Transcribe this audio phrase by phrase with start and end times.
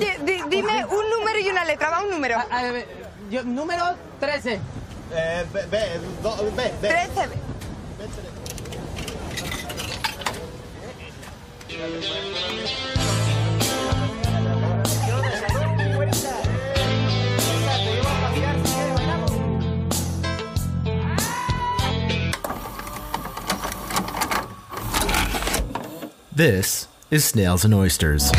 [0.00, 2.38] Oye, di- dime un número y una letra, va un número.
[2.38, 2.62] A
[3.30, 3.84] yo, número
[4.18, 4.58] 13.
[5.12, 5.78] Eh, B, B,
[6.22, 6.88] do- B, B.
[6.88, 7.28] 13.
[26.32, 28.30] This is Snails and Oysters.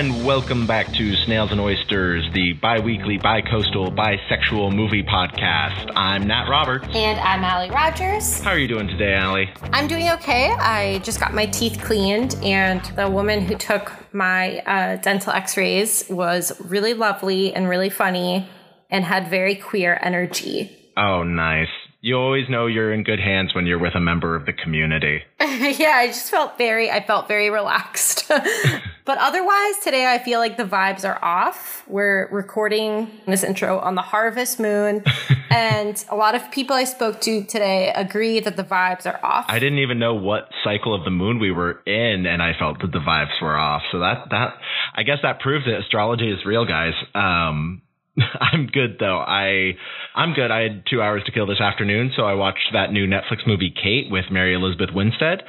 [0.00, 5.92] And welcome back to Snails and Oysters, the bi-weekly, bi-coastal, bisexual movie podcast.
[5.94, 6.86] I'm Nat Roberts.
[6.94, 8.40] And I'm Alli Rogers.
[8.40, 9.50] How are you doing today, Alli?
[9.74, 10.52] I'm doing okay.
[10.52, 15.58] I just got my teeth cleaned, and the woman who took my uh, dental x
[15.58, 18.48] rays was really lovely and really funny
[18.88, 20.74] and had very queer energy.
[20.96, 21.68] Oh, nice.
[22.02, 25.20] You always know you're in good hands when you're with a member of the community.
[25.38, 28.26] yeah, I just felt very, I felt very relaxed.
[29.04, 31.84] but otherwise, today I feel like the vibes are off.
[31.86, 35.04] We're recording this intro on the harvest moon,
[35.50, 39.44] and a lot of people I spoke to today agree that the vibes are off.
[39.48, 42.80] I didn't even know what cycle of the moon we were in, and I felt
[42.80, 43.82] that the vibes were off.
[43.92, 44.54] So that that
[44.94, 46.94] I guess that proves that astrology is real, guys.
[47.14, 47.82] Um,
[48.40, 49.18] I'm good though.
[49.18, 49.72] I
[50.14, 50.50] I'm good.
[50.50, 53.72] I had two hours to kill this afternoon, so I watched that new Netflix movie
[53.74, 55.42] Kate with Mary Elizabeth Winstead.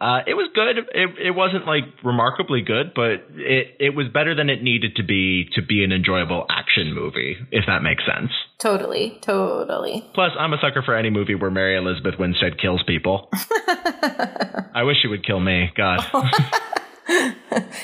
[0.00, 0.78] Uh, it was good.
[0.78, 5.02] It it wasn't like remarkably good, but it it was better than it needed to
[5.02, 8.30] be to be an enjoyable action movie, if that makes sense.
[8.60, 10.08] Totally, totally.
[10.14, 13.28] Plus, I'm a sucker for any movie where Mary Elizabeth Winstead kills people.
[13.32, 15.70] I wish she would kill me.
[15.76, 16.00] God.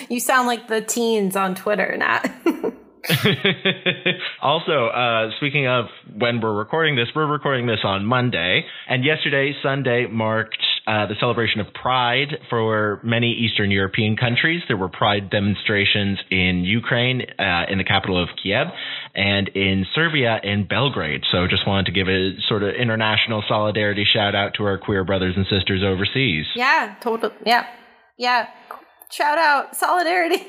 [0.08, 2.28] You sound like the teens on Twitter, Nat.
[4.42, 9.52] also, uh, speaking of when we're recording this, we're recording this on Monday, and yesterday,
[9.62, 10.56] Sunday, marked
[10.86, 14.62] uh, the celebration of Pride for many Eastern European countries.
[14.68, 18.68] There were Pride demonstrations in Ukraine, uh, in the capital of Kiev,
[19.14, 21.22] and in Serbia in Belgrade.
[21.30, 25.04] So, just wanted to give a sort of international solidarity shout out to our queer
[25.04, 26.46] brothers and sisters overseas.
[26.54, 27.34] yeah, totally.
[27.44, 27.66] Yeah,
[28.16, 28.46] yeah.
[29.14, 30.42] Shout out solidarity.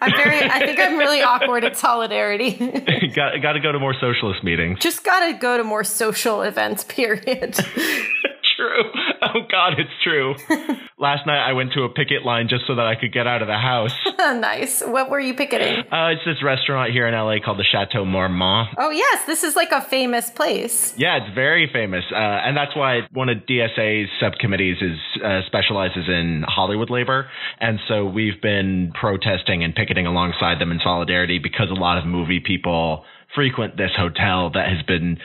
[0.00, 0.48] I'm very.
[0.48, 2.52] I think I'm really awkward at solidarity.
[3.16, 4.78] got got to go to more socialist meetings.
[4.78, 6.84] Just gotta go to more social events.
[6.84, 7.54] Period.
[8.56, 8.92] true.
[9.32, 10.34] Oh God, it's true.
[10.98, 13.42] Last night I went to a picket line just so that I could get out
[13.42, 13.94] of the house.
[14.18, 14.82] nice.
[14.82, 15.84] What were you picketing?
[15.90, 18.70] Uh, it's this restaurant here in LA called the Chateau Marmont.
[18.76, 20.94] Oh yes, this is like a famous place.
[20.96, 26.08] Yeah, it's very famous, uh, and that's why one of DSA's subcommittees is uh, specializes
[26.08, 27.28] in Hollywood labor,
[27.60, 32.04] and so we've been protesting and picketing alongside them in solidarity because a lot of
[32.04, 33.04] movie people
[33.34, 35.18] frequent this hotel that has been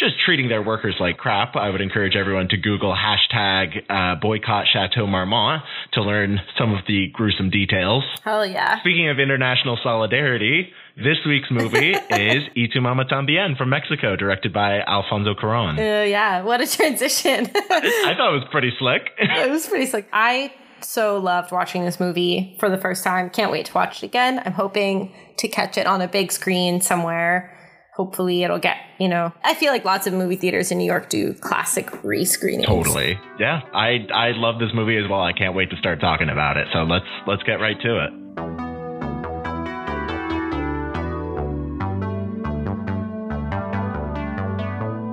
[0.00, 1.54] just treating their workers like crap.
[1.56, 5.62] I would encourage everyone to Google hashtag uh, boycott Chateau Marmont
[5.92, 8.02] to learn some of the gruesome details.
[8.24, 8.80] Hell yeah.
[8.80, 14.52] Speaking of international solidarity, this week's movie is Y tu mama tambien from Mexico, directed
[14.52, 15.78] by Alfonso Cuarón.
[15.78, 16.42] Uh, yeah.
[16.42, 17.46] What a transition.
[17.54, 19.02] I thought it was pretty slick.
[19.18, 20.08] it was pretty slick.
[20.12, 20.52] I
[20.82, 23.30] so loved watching this movie for the first time.
[23.30, 24.40] Can't wait to watch it again.
[24.44, 27.56] I'm hoping to catch it on a big screen somewhere.
[28.00, 31.10] Hopefully, it'll get, you know, I feel like lots of movie theaters in New York
[31.10, 32.64] do classic rescreenings.
[32.64, 33.18] totally.
[33.38, 35.20] Yeah, I I love this movie as well.
[35.20, 36.66] I can't wait to start talking about it.
[36.72, 38.10] So let's let's get right to it.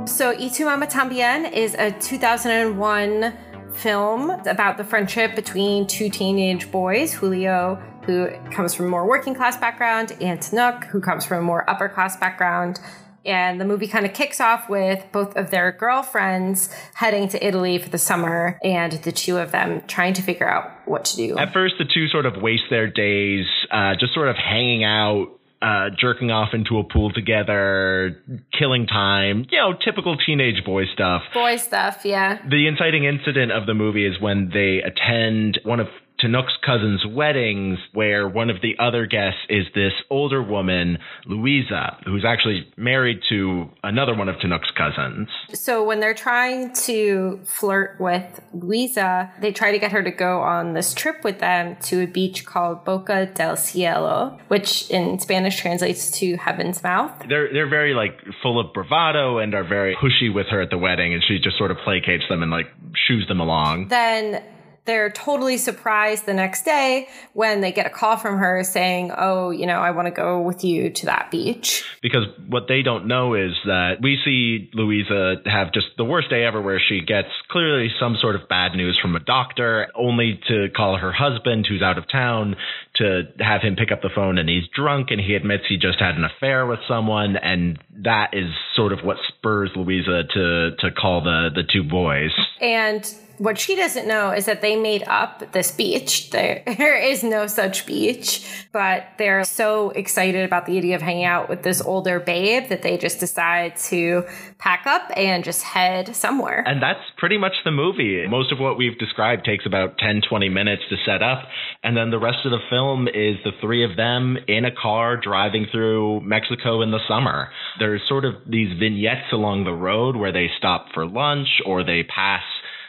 [0.08, 3.34] So, Y tu mama tambien is a 2001
[3.74, 9.36] film about the friendship between two teenage boys, Julio, who comes from a more working
[9.36, 12.80] class background, and Tenoch, who comes from a more upper class background.
[13.26, 17.78] And the movie kind of kicks off with both of their girlfriends heading to Italy
[17.78, 21.38] for the summer and the two of them trying to figure out what to do.
[21.38, 25.34] At first, the two sort of waste their days uh, just sort of hanging out.
[25.60, 28.22] Uh, jerking off into a pool together,
[28.54, 31.24] killing time, you know, typical teenage boy stuff.
[31.34, 32.38] Boy stuff, yeah.
[32.48, 35.88] The inciting incident of the movie is when they attend one of
[36.20, 42.26] Tenoch's cousin's weddings, where one of the other guests is this older woman, Luisa, who's
[42.26, 45.28] actually married to another one of Tenoch's cousins.
[45.54, 50.42] So when they're trying to flirt with Luisa, they try to get her to go
[50.42, 55.60] on this trip with them to a beach called Boca del Cielo, which in Spanish
[55.60, 57.12] translates to Heaven's Mouth.
[57.30, 60.78] They're they're very like full of bravado and are very pushy with her at the
[60.78, 62.68] wedding, and she just sort of placates them and like
[63.08, 63.88] shoos them along.
[63.90, 64.44] Then
[64.88, 69.52] they're totally surprised the next day when they get a call from her saying, Oh,
[69.52, 71.84] you know, I want to go with you to that beach.
[72.02, 76.44] Because what they don't know is that we see Luisa have just the worst day
[76.44, 80.70] ever where she gets clearly some sort of bad news from a doctor, only to
[80.76, 82.56] call her husband, who's out of town,
[82.96, 86.00] to have him pick up the phone and he's drunk and he admits he just
[86.00, 87.36] had an affair with someone.
[87.36, 92.32] And that is sort of what spurs Luisa to, to call the, the two boys.
[92.62, 93.06] And
[93.38, 96.30] what she doesn't know is that they made up this beach.
[96.38, 101.26] There, there is no such beach, but they're so excited about the idea of hanging
[101.26, 104.24] out with this older babe that they just decide to
[104.60, 106.64] pack up and just head somewhere.
[106.68, 108.28] And that's pretty much the movie.
[108.28, 111.48] Most of what we've described takes about 10, 20 minutes to set up.
[111.84, 115.18] And then the rest of the film is the three of them in a car
[115.18, 117.50] driving through Mexico in the summer.
[117.80, 122.04] There's sort of these vignettes along the road where they stop for lunch or they
[122.04, 122.44] pass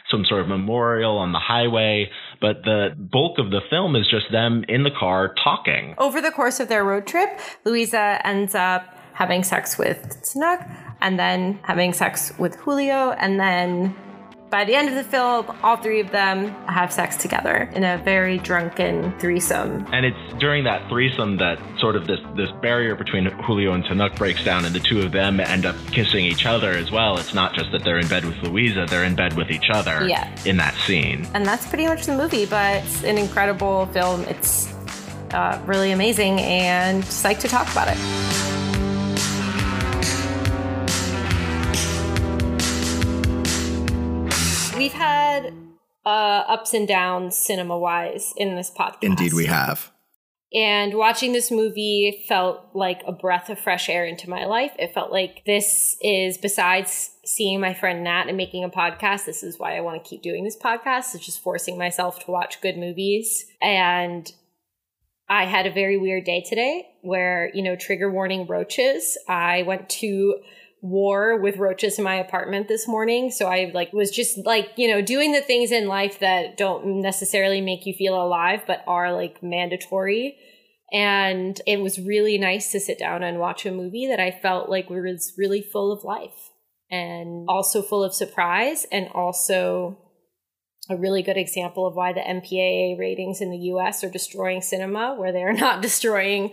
[0.09, 2.09] some sort of memorial on the highway,
[2.41, 5.95] but the bulk of the film is just them in the car talking.
[5.97, 10.65] Over the course of their road trip, Luisa ends up having sex with Tenoch
[11.01, 13.95] and then having sex with Julio and then
[14.49, 17.97] by the end of the film, all three of them have sex together in a
[17.99, 19.85] very drunken threesome.
[19.93, 24.15] And it's during that threesome that sort of this, this barrier between Julio and Tenoch
[24.17, 27.17] breaks down, and the two of them end up kissing each other as well.
[27.19, 30.07] It's not just that they're in bed with Luisa, they're in bed with each other
[30.07, 30.27] Yeah.
[30.45, 31.27] in that scene.
[31.35, 34.21] And that's pretty much the movie, but it's an incredible film.
[34.23, 34.73] It's
[35.31, 38.48] uh, really amazing and psyched to talk about it.
[44.89, 45.53] We've had
[46.03, 49.03] uh, ups and downs cinema wise in this podcast.
[49.03, 49.91] Indeed, we have.
[50.51, 54.71] And watching this movie felt like a breath of fresh air into my life.
[54.79, 59.43] It felt like this is, besides seeing my friend Nat and making a podcast, this
[59.43, 61.13] is why I want to keep doing this podcast.
[61.13, 63.45] It's just forcing myself to watch good movies.
[63.61, 64.33] And
[65.27, 69.19] I had a very weird day today where, you know, trigger warning roaches.
[69.27, 70.39] I went to
[70.81, 73.31] war with roaches in my apartment this morning.
[73.31, 77.01] So I like was just like, you know, doing the things in life that don't
[77.01, 80.37] necessarily make you feel alive, but are like mandatory.
[80.91, 84.69] And it was really nice to sit down and watch a movie that I felt
[84.69, 86.49] like was really full of life
[86.89, 89.97] and also full of surprise and also
[90.89, 95.15] a really good example of why the MPAA ratings in the US are destroying cinema,
[95.15, 96.51] where they're not destroying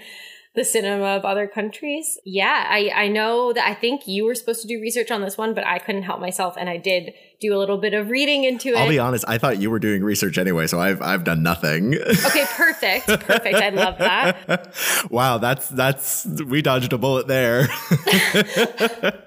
[0.56, 2.18] the cinema of other countries.
[2.24, 5.36] Yeah, I, I know that I think you were supposed to do research on this
[5.36, 8.44] one, but I couldn't help myself and I did do a little bit of reading
[8.44, 8.78] into it.
[8.78, 11.94] I'll be honest, I thought you were doing research anyway, so I've I've done nothing.
[11.94, 13.06] okay, perfect.
[13.06, 13.54] Perfect.
[13.54, 14.74] I love that.
[15.10, 17.68] wow, that's that's we dodged a bullet there.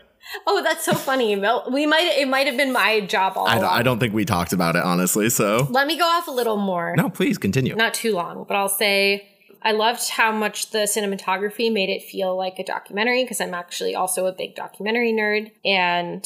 [0.45, 1.35] Oh, that's so funny.
[1.35, 3.71] We might it might have been my job all I, along.
[3.71, 6.57] I don't think we talked about it honestly, so Let me go off a little
[6.57, 6.93] more.
[6.95, 7.75] no, please continue.
[7.75, 9.27] not too long, but I'll say
[9.61, 13.95] I loved how much the cinematography made it feel like a documentary because I'm actually
[13.95, 15.51] also a big documentary nerd.
[15.65, 16.25] And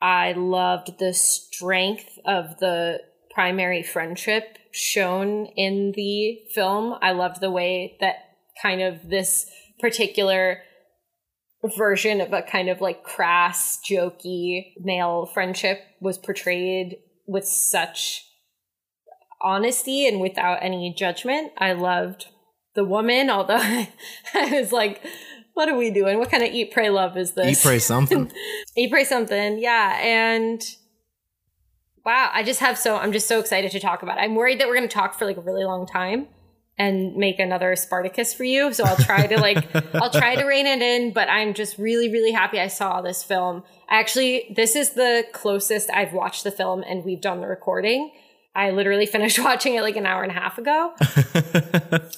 [0.00, 3.00] I loved the strength of the
[3.34, 6.96] primary friendship shown in the film.
[7.02, 8.16] I loved the way that
[8.60, 9.46] kind of this
[9.80, 10.62] particular
[11.76, 16.96] version of a kind of like crass, jokey male friendship was portrayed
[17.26, 18.24] with such
[19.42, 21.52] honesty and without any judgment.
[21.58, 22.28] I loved
[22.74, 23.56] the woman, although
[24.34, 25.02] I was like,
[25.54, 26.18] what are we doing?
[26.18, 27.58] What kind of eat, pray, love is this?
[27.58, 28.30] Eat, pray, something.
[28.76, 29.58] Eat, pray, something.
[29.58, 29.98] Yeah.
[30.02, 30.62] And
[32.04, 34.22] wow, I just have so, I'm just so excited to talk about it.
[34.22, 36.26] I'm worried that we're going to talk for like a really long time
[36.76, 38.72] and make another Spartacus for you.
[38.72, 39.64] So I'll try to like,
[39.94, 43.22] I'll try to rein it in, but I'm just really, really happy I saw this
[43.22, 43.62] film.
[43.88, 48.10] Actually, this is the closest I've watched the film and we've done the recording.
[48.54, 50.94] I literally finished watching it like an hour and a half ago.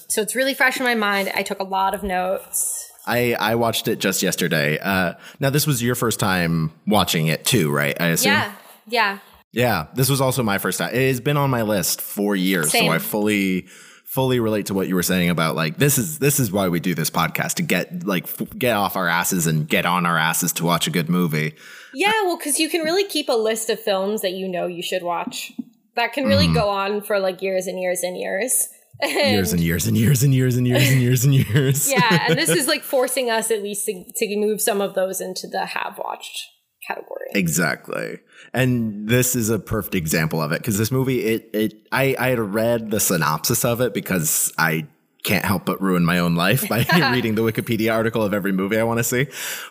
[0.08, 1.30] so it's really fresh in my mind.
[1.34, 2.90] I took a lot of notes.
[3.06, 4.78] I I watched it just yesterday.
[4.78, 7.96] Uh, now this was your first time watching it too, right?
[8.00, 8.32] I assume.
[8.32, 8.52] Yeah.
[8.88, 9.18] Yeah.
[9.52, 10.94] Yeah, this was also my first time.
[10.94, 12.86] It has been on my list for years, Same.
[12.86, 13.68] so I fully
[14.04, 16.80] fully relate to what you were saying about like this is this is why we
[16.80, 20.16] do this podcast to get like f- get off our asses and get on our
[20.16, 21.54] asses to watch a good movie.
[21.94, 24.82] Yeah, well, because you can really keep a list of films that you know you
[24.82, 25.52] should watch.
[25.96, 26.54] That can really mm.
[26.54, 28.68] go on for like years and years and years.
[29.02, 31.92] Years and years and years and years and years and years and years.
[31.92, 35.20] yeah, and this is like forcing us at least to, to move some of those
[35.20, 36.46] into the have watched
[36.86, 37.26] category.
[37.34, 38.20] Exactly.
[38.54, 42.28] And this is a perfect example of it because this movie, it, it, I, I
[42.28, 44.86] had read the synopsis of it because I
[45.26, 48.78] can't help but ruin my own life by reading the Wikipedia article of every movie
[48.78, 49.26] I want to see.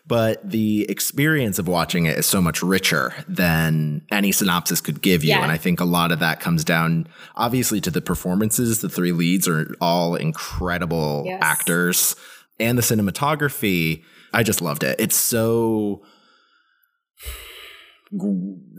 [0.05, 5.23] But the experience of watching it is so much richer than any synopsis could give
[5.23, 5.29] you.
[5.29, 5.41] Yeah.
[5.43, 8.81] And I think a lot of that comes down, obviously, to the performances.
[8.81, 11.39] The three leads are all incredible Yes.
[11.41, 12.15] actors,
[12.59, 14.03] and the cinematography.
[14.33, 14.97] I just loved it.
[14.99, 16.01] It's so.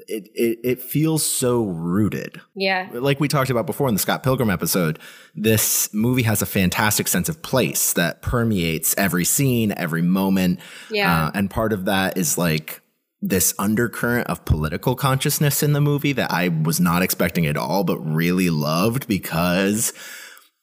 [0.08, 2.88] It, it, it feels so rooted Yeah.
[2.92, 5.00] like we talked about before in the Scott Pilgrim episode,
[5.34, 10.60] this movie has a fantastic sense of place that permeates every scene, every moment.
[10.90, 11.26] Yeah.
[11.26, 12.82] Uh, and part of that is like
[13.20, 17.82] this undercurrent of political consciousness in the movie that I was not expecting at all,
[17.82, 19.92] but really loved because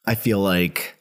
[0.05, 0.95] I feel like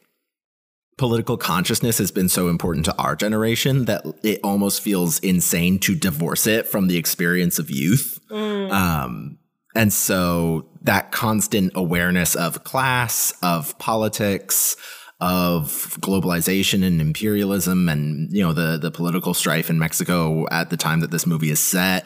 [0.99, 5.95] political consciousness has been so important to our generation that it almost feels insane to
[5.95, 8.19] divorce it from the experience of youth.
[8.33, 9.39] Um,
[9.75, 14.77] and so that constant awareness of class, of politics,
[15.21, 20.77] of globalization and imperialism and you know the the political strife in Mexico at the
[20.77, 22.05] time that this movie is set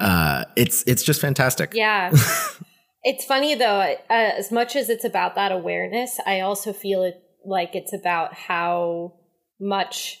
[0.00, 1.72] uh it's it's just fantastic.
[1.72, 2.10] Yeah.
[3.04, 7.22] it's funny though, uh, as much as it's about that awareness, I also feel it
[7.44, 9.14] like it's about how
[9.60, 10.20] much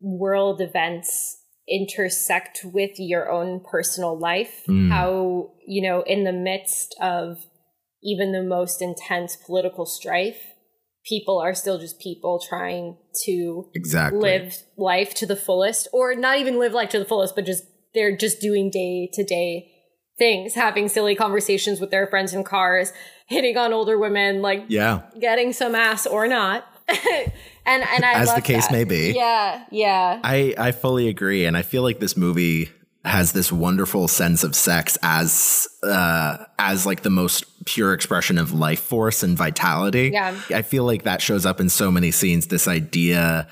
[0.00, 1.39] world events
[1.70, 4.62] intersect with your own personal life.
[4.68, 4.90] Mm.
[4.90, 7.38] How, you know, in the midst of
[8.02, 10.40] even the most intense political strife,
[11.06, 14.20] people are still just people trying to Exactly.
[14.20, 17.64] live life to the fullest or not even live life to the fullest but just
[17.94, 19.70] they're just doing day to day
[20.18, 22.92] things having silly conversations with their friends in cars
[23.26, 25.02] hitting on older women like Yeah.
[25.18, 26.66] getting some ass or not
[27.66, 28.72] and and i As the case that.
[28.72, 29.12] may be.
[29.14, 31.46] yeah yeah I, I fully agree.
[31.46, 32.70] And I feel like this movie
[33.04, 38.52] has this wonderful sense of sex as uh as like the most pure expression of
[38.52, 40.10] life force and vitality.
[40.12, 40.38] Yeah.
[40.50, 43.48] I feel like that shows up in so many scenes, this idea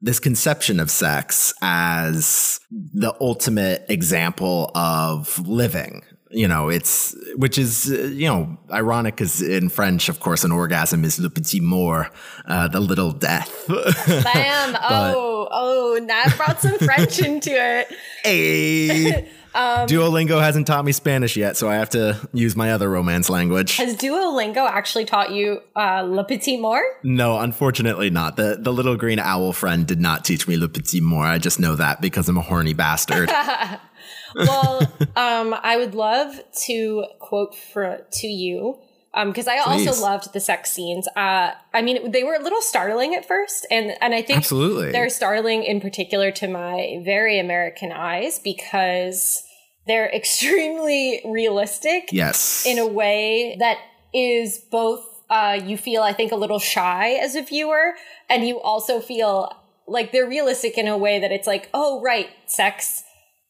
[0.00, 6.02] this conception of sex as the ultimate example of living.
[6.30, 10.50] You know, it's which is uh, you know ironic because in French, of course, an
[10.50, 12.08] orgasm is le petit mort,
[12.46, 13.64] uh, the little death.
[13.68, 17.86] bam oh oh that brought some french into it
[18.24, 19.30] Hey.
[19.56, 23.30] Um, Duolingo hasn't taught me Spanish yet, so I have to use my other romance
[23.30, 23.78] language.
[23.78, 28.36] has duolingo actually taught you uh le petit mort No, unfortunately not.
[28.36, 31.28] The the little green owl friend did not teach me le petit mort.
[31.28, 33.30] I just know that because I'm a horny bastard.
[34.34, 34.80] well,
[35.16, 38.78] um, I would love to quote for to you
[39.24, 39.88] because I Please.
[39.88, 41.08] also loved the sex scenes.
[41.16, 44.92] Uh, I mean, they were a little startling at first, and and I think Absolutely.
[44.92, 49.42] they're startling in particular to my very American eyes because
[49.86, 52.66] they're extremely realistic yes.
[52.66, 53.78] in a way that
[54.12, 57.94] is both uh, you feel I think a little shy as a viewer,
[58.28, 59.50] and you also feel
[59.88, 63.02] like they're realistic in a way that it's like, oh right, sex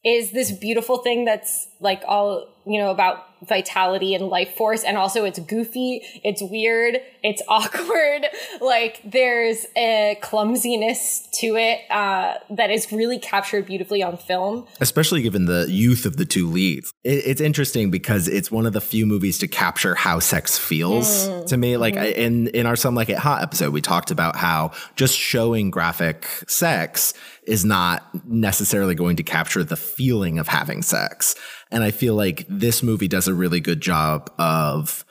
[0.07, 4.97] is this beautiful thing that's like all you know about vitality and life force and
[4.97, 8.27] also it's goofy it's weird it's awkward
[8.63, 15.21] like there's a clumsiness to it uh, that is really captured beautifully on film Especially
[15.23, 16.93] given the youth of the two leads.
[17.05, 21.07] It, it's interesting because it's one of the few movies to capture how sex feels
[21.29, 21.47] Mm.
[21.49, 21.77] to me.
[21.77, 22.03] Like Mm-hmm.
[22.05, 25.71] I, in in our Some Like It Hot episode, we talked about how just showing
[25.71, 27.15] graphic sex
[27.47, 31.35] is not necessarily going to capture the feeling of having sex.
[31.71, 35.05] And I feel like this movie does a really good job of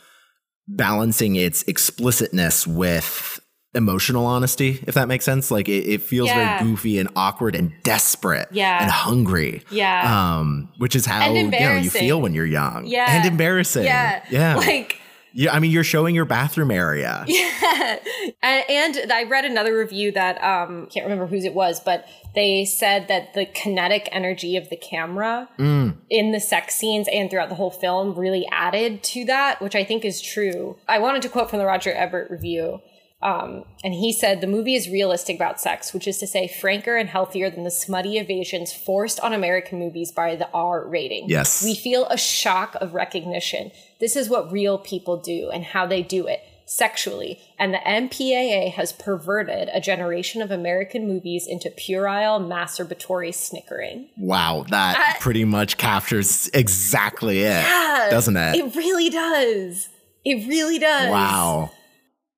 [0.67, 3.39] balancing its explicitness with
[3.73, 5.51] emotional honesty, if that makes sense.
[5.51, 6.57] Like it, it feels Yeah.
[6.59, 8.81] very goofy and awkward and desperate Yeah.
[8.81, 9.63] and hungry.
[9.69, 10.37] Yeah.
[10.37, 12.85] Um, which is how you know you feel when you're young.
[12.87, 13.05] Yeah.
[13.09, 13.83] And embarrassing.
[13.83, 14.55] yeah Yeah.
[14.57, 14.97] like
[15.35, 15.53] yeah.
[15.53, 17.25] I mean, you're showing your bathroom area.
[17.35, 17.99] Yeah.
[18.41, 22.65] And, and I read another review that um can't remember whose it was, but they
[22.65, 25.97] said that the kinetic energy of the camera Mm.
[26.09, 29.83] in the sex scenes and throughout the whole film really added to that, which I
[29.83, 30.77] think is true.
[30.87, 32.79] I wanted to quote from the Roger Ebert review.
[33.21, 36.95] Um, and he said the movie is realistic about sex, which is to say, franker
[36.95, 41.25] and healthier than the smutty evasions forced on American movies by the R rating.
[41.29, 41.63] Yes.
[41.63, 43.71] We feel a shock of recognition.
[43.99, 47.39] This is what real people do and how they do it sexually.
[47.59, 54.09] And the MPAA has perverted a generation of American movies into puerile masturbatory snickering.
[54.17, 54.65] Wow.
[54.69, 57.63] That pretty much captures exactly it,
[58.09, 58.55] doesn't it?
[58.55, 59.89] It really does.
[60.23, 61.11] It really does.
[61.11, 61.71] Wow.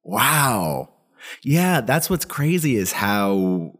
[0.04, 0.90] Wow.
[1.44, 3.77] Yeah, that's what's crazy is how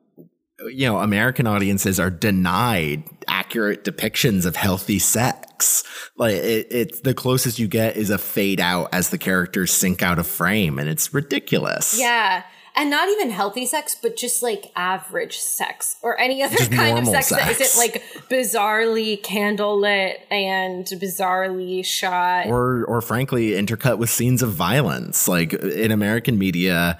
[0.66, 5.84] you know, American audiences are denied accurate depictions of healthy sex.
[6.18, 10.02] Like it, it's the closest you get is a fade out as the characters sink
[10.02, 12.00] out of frame, and it's ridiculous.
[12.00, 12.44] Yeah.
[12.80, 17.00] And not even healthy sex, but just like average sex or any other Just kind
[17.00, 17.60] of sex, sex.
[17.60, 22.46] isn't like bizarrely candlelit and bizarrely shot.
[22.46, 27.00] or or frankly intercut with scenes of violence like in american media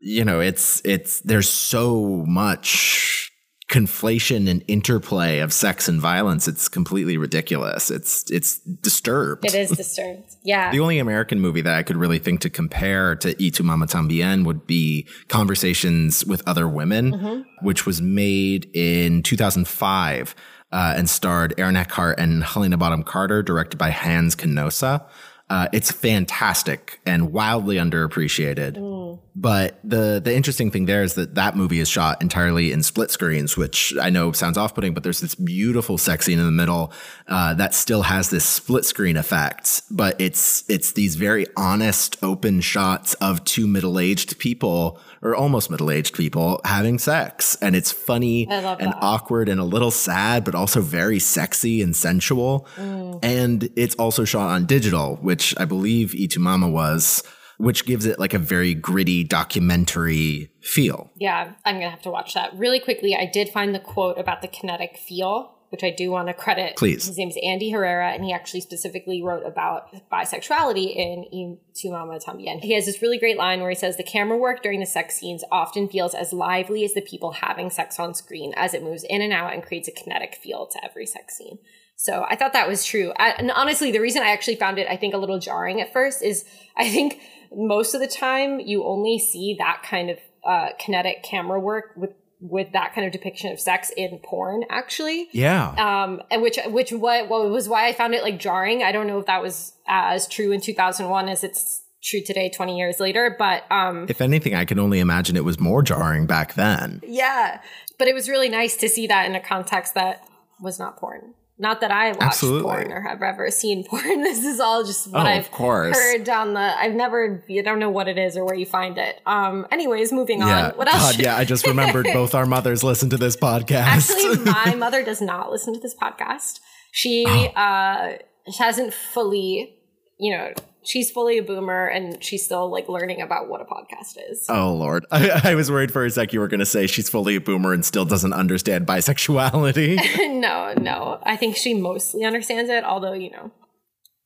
[0.00, 3.30] you know it's it's there's so much
[3.68, 9.70] conflation and interplay of sex and violence it's completely ridiculous it's it's disturbed it is
[9.70, 10.24] disturbed.
[10.42, 10.72] Yeah.
[10.72, 13.86] the only American movie that I could really think to compare to Y Tu Mama
[13.86, 17.64] Tambien would be Conversations with Other Women, Mm-hmm.
[17.66, 20.34] which was made in 2005
[20.72, 25.04] uh, and starred Aaron Eckhart and Helena Bonham Carter, directed by Hans Canosa.
[25.50, 28.76] Uh, it's fantastic and wildly underappreciated.
[28.76, 29.18] Mm.
[29.34, 33.10] But the the interesting thing there is that that movie is shot entirely in split
[33.10, 36.52] screens, which I know sounds off putting, but there's this beautiful sex scene in the
[36.52, 36.92] middle
[37.26, 39.82] uh, that still has this split screen effect.
[39.90, 45.70] But it's it's these very honest, open shots of two middle aged people or almost
[45.70, 48.98] middle aged people having sex, and it's funny and that.
[49.00, 52.66] awkward and a little sad, but also very sexy and sensual.
[52.76, 52.99] Mm.
[53.22, 57.22] And it's also shot on digital, which I believe Y Tu Mama was,
[57.58, 61.10] which gives it like a very gritty documentary feel.
[61.16, 63.14] Yeah, I'm gonna have to watch that really quickly.
[63.14, 66.76] I did find the quote about the kinetic feel, which I do want to credit.
[66.76, 67.06] Please.
[67.06, 72.18] his name is Andy Herrera, and he actually specifically wrote about bisexuality in Tu Mama
[72.18, 72.60] Tambien.
[72.60, 75.16] He has this really great line where he says, "The camera work during the sex
[75.16, 79.04] scenes often feels as lively as the people having sex on screen, as it moves
[79.04, 81.58] in and out and creates a kinetic feel to every sex scene."
[82.02, 83.12] So I thought that was true.
[83.18, 85.92] I, and honestly, the reason I actually found it, I think, a little jarring at
[85.92, 87.20] first is I think
[87.54, 92.12] most of the time you only see that kind of uh, kinetic camera work with
[92.40, 95.28] with that kind of depiction of sex in porn, actually.
[95.32, 95.72] Yeah.
[95.72, 98.82] Um, and which which what, what was why I found it like jarring.
[98.82, 102.78] I don't know if that was as true in 2001 as it's true today, 20
[102.78, 103.36] years later.
[103.38, 107.02] But um, if anything, I can only imagine it was more jarring back then.
[107.06, 107.60] yeah,
[107.98, 110.26] but it was really nice to see that in a context that
[110.62, 111.34] was not porn.
[111.62, 112.62] Not that I watched Absolutely.
[112.62, 114.22] porn or have ever seen porn.
[114.22, 116.60] This is all just what Oh, I've heard down the.
[116.60, 117.44] I've never.
[117.50, 119.20] I don't know what it is or where you find it.
[119.26, 119.66] Um.
[119.70, 120.68] Anyways, moving Yeah.
[120.68, 120.70] on.
[120.78, 121.12] What else?
[121.16, 123.84] God, yeah, I just remembered both our mothers listen to this podcast.
[123.84, 126.60] Actually, my mother does not listen to this podcast.
[126.92, 127.44] She Oh.
[127.60, 128.16] uh
[128.50, 129.76] she hasn't fully,
[130.18, 134.16] you know, she's fully a boomer and she's still like learning about what a podcast
[134.30, 134.46] is.
[134.48, 137.08] Oh Lord, I, I was worried for a sec you were going to say she's
[137.08, 139.96] fully a boomer and still doesn't understand bisexuality.
[140.40, 141.20] no, no.
[141.22, 143.50] I think she mostly understands it, although, you know,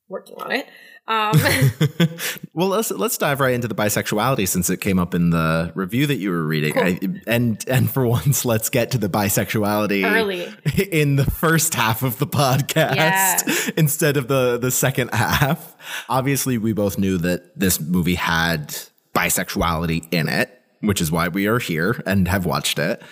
[0.08, 0.66] working on it.
[1.06, 1.32] Um
[2.54, 6.06] well, let's let's dive right into the bisexuality since it came up in the review
[6.06, 6.78] that you were reading.
[6.78, 10.48] I, and and for once, let's get to the bisexuality Early.
[10.90, 13.70] in the first half of the podcast Yeah.
[13.76, 15.76] instead of the the second half.
[16.08, 18.74] Obviously, we both knew that this movie had
[19.14, 23.02] bisexuality in it, which is why we are here and have watched it.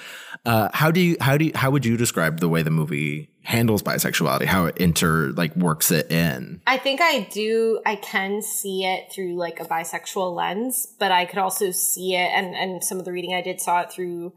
[0.45, 3.31] Uh, how do you how do you, how would you describe the way the movie
[3.43, 4.47] handles bisexuality?
[4.47, 6.61] How it inter like works it in?
[6.67, 11.27] I think I do I can see it through like a bisexual lens, but I
[11.27, 14.33] could also see it and and some of the reading I did saw it through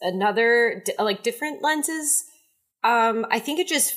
[0.00, 2.24] another like different lenses.
[2.82, 3.96] Um I think it just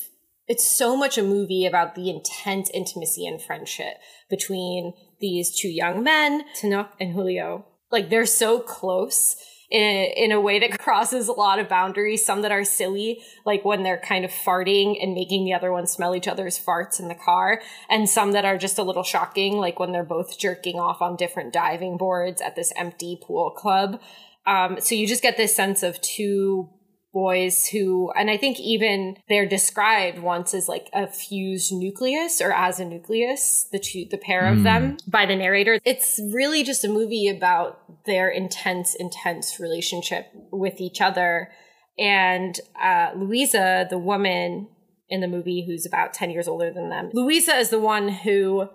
[0.49, 3.97] it's so much a movie about the intense intimacy and friendship
[4.29, 7.65] between these two young men, Tenoch and Julio.
[7.89, 9.37] Like they're so close
[9.69, 13.21] in a, in a way that crosses a lot of boundaries, some that are silly,
[13.45, 16.99] like when they're kind of farting and making the other one smell each other's farts
[16.99, 20.37] in the car, and some that are just a little shocking, like when they're both
[20.37, 23.99] jerking off on different diving boards at this empty pool club.
[24.45, 26.69] Um, so you just get this sense of two
[27.17, 32.51] boys who, and I think even they're described once as like a fused nucleus or
[32.51, 35.79] as a nucleus, the two, the pair of them by the narrator.
[35.83, 37.69] It's really just a movie about
[38.05, 41.49] their intense, intense relationship with each other.
[41.97, 44.67] And uh, Luisa, the woman
[45.09, 48.69] in the movie who's about 10 years older than them, Luisa is the one who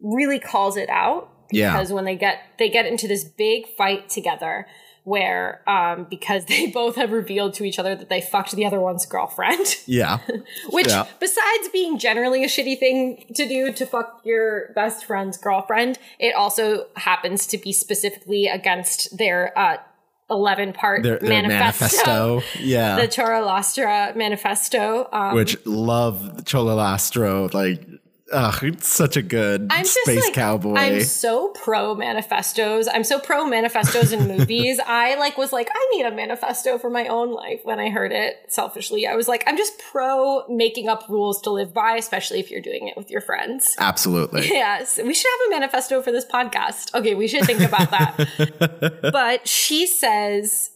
[0.00, 1.72] really calls it out Yeah.
[1.72, 4.66] because when they get they get into this big fight together
[5.04, 8.80] where um because they both have revealed to each other that they fucked the other
[8.80, 10.18] one's girlfriend Yeah.
[10.70, 11.06] which Yeah.
[11.20, 16.34] besides being generally a shitty thing to do to fuck your best friend's girlfriend it
[16.34, 19.76] also happens to be specifically against their uh
[20.30, 22.42] 11 part Their, their manifesto, manifesto.
[22.64, 22.96] Yeah.
[22.96, 27.52] the Charolastra manifesto um, which love Charolastra.
[27.52, 27.82] Like
[28.32, 30.74] Ugh, it's such a good I'm space like, cowboy.
[30.74, 32.88] I'm so pro manifestos.
[32.88, 34.80] I'm so pro manifestos in movies.
[34.86, 38.12] I like was like, I need a manifesto for my own life when I heard
[38.12, 39.06] it selfishly.
[39.06, 42.62] I was like, I'm just pro making up rules to live by, especially if you're
[42.62, 43.76] doing it with your friends.
[43.78, 44.48] Absolutely.
[44.54, 46.94] Yes, we should have a manifesto for this podcast.
[46.94, 49.00] Okay, we should think about that.
[49.12, 50.70] but she says,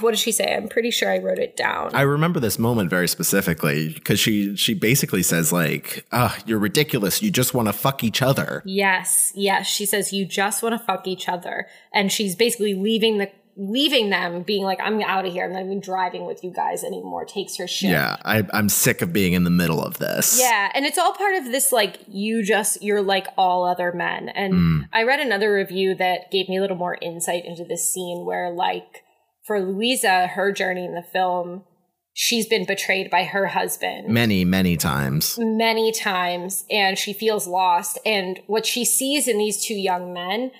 [0.00, 0.54] what did she say?
[0.54, 1.94] I'm pretty sure I wrote it down.
[1.94, 7.22] I remember this moment very specifically because she she basically says like, "Ah, you're ridiculous.
[7.22, 9.66] You just want to fuck each other." Yes, yes.
[9.66, 14.08] She says you just want to fuck each other, and she's basically leaving the leaving
[14.10, 15.44] them, being like, "I'm out of here.
[15.46, 17.90] I'm not even driving with you guys anymore." Takes her shit.
[17.90, 20.38] Yeah, I, I'm sick of being in the middle of this.
[20.38, 24.28] Yeah, and it's all part of this like you just you're like all other men.
[24.30, 24.88] And Mm.
[24.92, 28.50] I read another review that gave me a little more insight into this scene where
[28.50, 29.04] like
[29.52, 31.62] for Luisa, her journey in the film,
[32.14, 35.38] she's been betrayed by her husband many many times.
[35.38, 37.98] many times and she feels lost.
[38.06, 40.52] And what she sees in these two young men,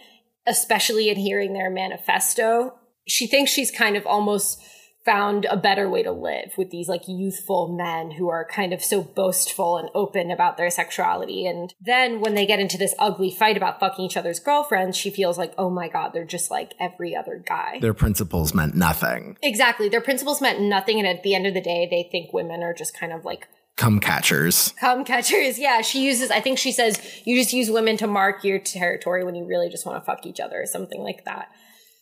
[0.47, 2.75] especially in hearing their manifesto,
[3.09, 4.63] she thinks she's kind of almost
[5.05, 8.83] found a better way to live with these like youthful men who are kind of
[8.83, 11.47] so boastful and open about their sexuality.
[11.47, 15.11] And then when they get into this ugly fight about fucking each other's girlfriends, she
[15.11, 17.79] feels like, oh my God, they're just like every other guy.
[17.81, 19.37] Their principles meant nothing.
[19.43, 19.89] exactly.
[19.89, 20.99] Their principles meant nothing.
[20.99, 23.49] And at the end of the day, they think women are just kind of like
[23.77, 24.75] Come catchers.
[24.79, 25.59] Come catchers.
[25.59, 29.25] Yeah, she uses, I think she says, you just use women to mark your territory
[29.25, 31.49] when you really just want to fuck each other or something like that.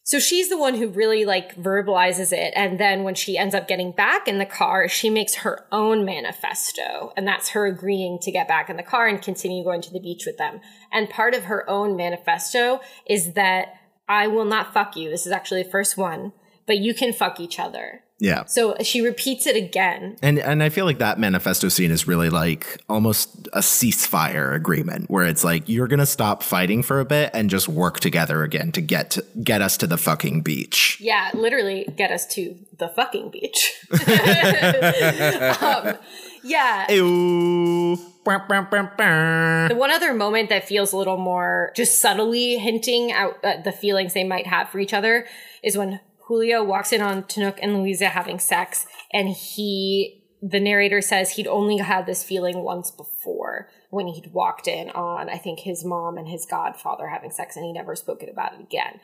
[0.03, 2.53] So she's the one who really like verbalizes it.
[2.57, 6.05] And then when she ends up getting back in the car, she makes her own
[6.05, 7.13] manifesto.
[7.17, 10.01] And that's her agreeing to get back in the car and continue going to the
[10.01, 10.61] beach with them.
[10.91, 13.75] And part of her own manifesto is that
[14.09, 15.11] I will not fuck you.
[15.11, 16.33] This is actually the first one,
[16.67, 18.03] but you can fuck each other.
[18.21, 18.45] Yeah.
[18.45, 20.17] So she repeats it again.
[20.23, 25.11] And and I feel like that manifesto scene is really like almost a ceasefire agreement
[25.11, 28.43] where it's like you're going to stop fighting for a bit and just work together
[28.43, 30.99] again to get to, get us to the fucking beach.
[31.01, 33.75] Yeah, literally get us to the fucking beach.
[35.63, 35.97] um,
[36.45, 36.93] yeah.
[36.93, 37.97] Ew.
[38.23, 43.73] The one other moment that feels a little more just subtly hinting out uh, the
[43.73, 45.27] feelings they might have for each other
[45.63, 51.01] is when Julio walks in on Tenoch and Luisa having sex, and he, the narrator
[51.01, 55.59] says he'd only had this feeling once before when he'd walked in on, I think,
[55.59, 59.01] his mom and his godfather having sex, and he never spoken about it again.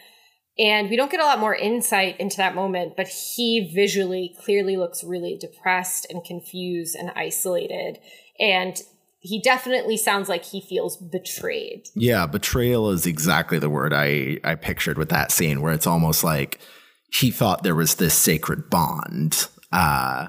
[0.56, 4.76] And we don't get a lot more insight into that moment, but he visually clearly
[4.76, 7.98] looks really depressed and confused and isolated.
[8.38, 8.80] And
[9.18, 11.86] he definitely sounds like he feels betrayed.
[11.96, 16.22] Yeah, betrayal is exactly the word I I pictured with that scene where it's almost
[16.22, 16.60] like
[17.12, 20.28] he thought there was this sacred bond, uh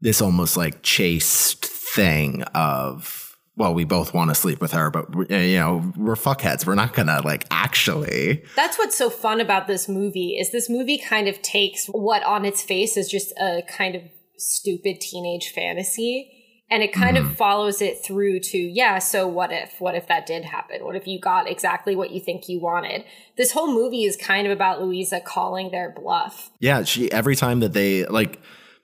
[0.00, 3.18] this almost like chaste thing of
[3.54, 6.66] well, we both want to sleep with her, but we- you know, we're fuckheads.
[6.66, 8.42] We're not gonna like actually.
[8.56, 12.44] That's what's so fun about this movie is this movie kind of takes what on
[12.46, 14.02] its face is just a kind of
[14.38, 16.41] stupid teenage fantasy
[16.72, 19.78] and it kind of follows it through to yeah so what if?
[19.78, 20.84] What if that did happen?
[20.84, 23.04] What if you got exactly what you think you wanted?
[23.36, 26.50] This whole movie is kind of about Luisa calling their bluff.
[26.58, 28.40] Yeah, she every time that they like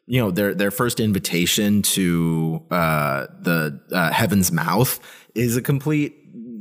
[0.06, 5.00] you know their their first invitation to uh the uh, heaven's mouth
[5.34, 6.14] is a complete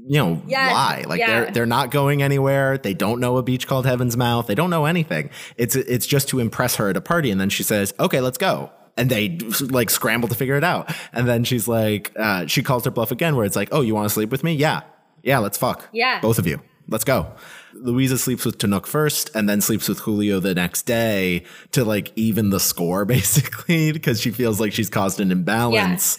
[0.08, 1.04] you know Yes, lie.
[1.06, 1.28] Like yeah.
[1.28, 2.78] they're they're not going anywhere.
[2.78, 4.48] They don't know a beach called heaven's mouth.
[4.48, 5.30] They don't know anything.
[5.58, 7.32] It's it's just to impress her at a party.
[7.32, 10.94] And then she says okay let's go and they like scramble to figure it out.
[11.14, 13.96] And then she's like uh she calls her bluff again where it's like oh you
[13.96, 14.54] want to sleep with me?
[14.54, 14.82] Yeah.
[15.24, 15.88] Yeah let's fuck.
[15.92, 16.20] Yeah.
[16.20, 16.62] both of you.
[16.90, 17.34] Let's go.
[17.74, 22.12] Luisa sleeps with Tenoch first and then sleeps with Julio the next day to like
[22.16, 26.18] even the score basically because she feels like she's caused an imbalance.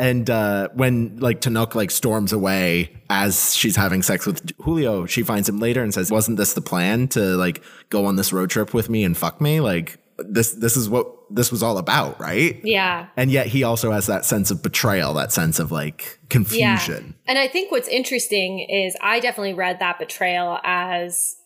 [0.00, 5.24] And uh, when like Tenoch like storms away as she's having sex with Julio, she
[5.24, 8.48] finds him later and says, "Wasn't this the plan to like go on this road
[8.48, 9.60] trip with me and fuck me?
[9.60, 13.92] Like this this is what this was all about, right?" yeah And yet he also
[13.92, 17.14] has that sense of betrayal, that sense of like confusion.
[17.26, 21.36] And I think what's interesting is I definitely read that betrayal as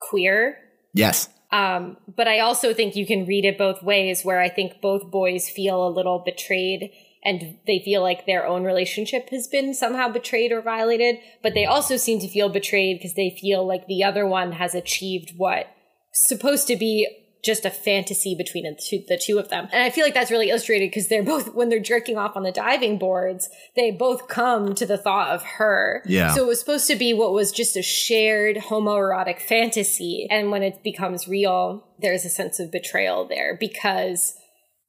[0.00, 0.56] queer.
[0.94, 1.28] Yes.
[1.52, 5.10] Um, but I also think you can read it both ways, where I think both
[5.10, 6.92] boys feel a little betrayed
[7.24, 11.16] and they feel like their own relationship has been somehow betrayed or violated.
[11.42, 14.74] But they also seem to feel betrayed because they feel like the other one has
[14.74, 15.66] achieved what
[16.12, 19.68] supposed to be just a fantasy between the two, the two of them.
[19.72, 22.42] And I feel like that's really illustrated because they're both, when they're jerking off on
[22.42, 26.02] the diving boards, they both come to the thought of her.
[26.06, 26.34] Yeah.
[26.34, 30.26] So it was supposed to be what was just a shared homoerotic fantasy.
[30.30, 34.34] And when it becomes real, there's a sense of betrayal there because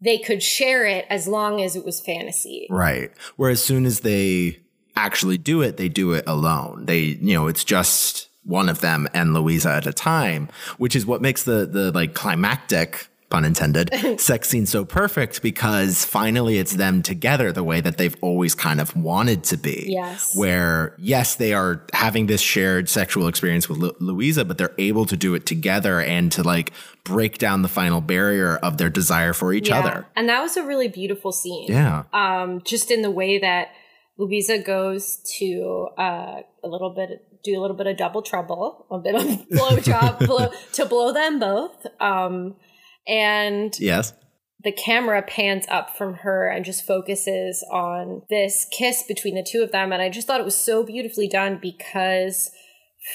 [0.02, 2.68] they could share it as long as it was fantasy.
[2.70, 3.12] Right.
[3.38, 4.60] Where as soon as they
[4.96, 6.86] actually do it, they do it alone.
[6.86, 11.06] They, you know, it's just one of them and Luisa at a time, which is
[11.06, 16.74] what makes the the like climactic pun intended sex scene so perfect because finally it's
[16.76, 19.86] them together the way that they've always kind of wanted to be.
[19.88, 20.36] Yes.
[20.36, 25.06] Where yes, they are having this shared sexual experience with Lu- Luisa, but they're able
[25.06, 26.74] to do it together and to like
[27.06, 29.80] break down the final barrier of their desire for each Yeah.
[29.80, 30.08] other.
[30.14, 31.68] And that was a really beautiful scene.
[31.70, 32.04] Yeah.
[32.12, 33.70] Um, just in the way that
[34.18, 37.10] Luisa goes to uh, a little bit,
[37.44, 41.12] do a little bit of double trouble, a bit of blow job blow, to blow
[41.14, 41.86] them both.
[42.00, 42.56] Um,
[43.08, 44.14] and Yes.
[44.64, 49.62] the camera pans up from her and just focuses on this kiss between the two
[49.64, 49.92] of them.
[49.92, 52.52] And I just thought it was so beautifully done because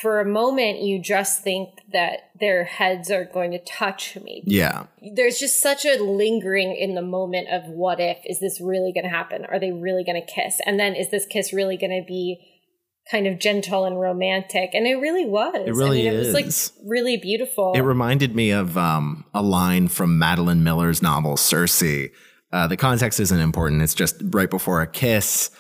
[0.03, 4.43] for a moment you just think that their heads are going to touch me.
[4.45, 4.87] Yeah.
[5.15, 9.05] there's just such a lingering in the moment of what if is this really going
[9.05, 11.93] to happen are they really going to kiss and then is this kiss really going
[12.03, 12.41] to be
[13.11, 16.29] kind of gentle and romantic and it really was It really I mean, it was
[16.29, 16.35] is.
[16.35, 21.83] like really beautiful It reminded me of um, a line from Madeline Miller's novel Circe.
[22.53, 23.83] Uh, the context isn't important.
[23.83, 25.51] It's just right before a kiss,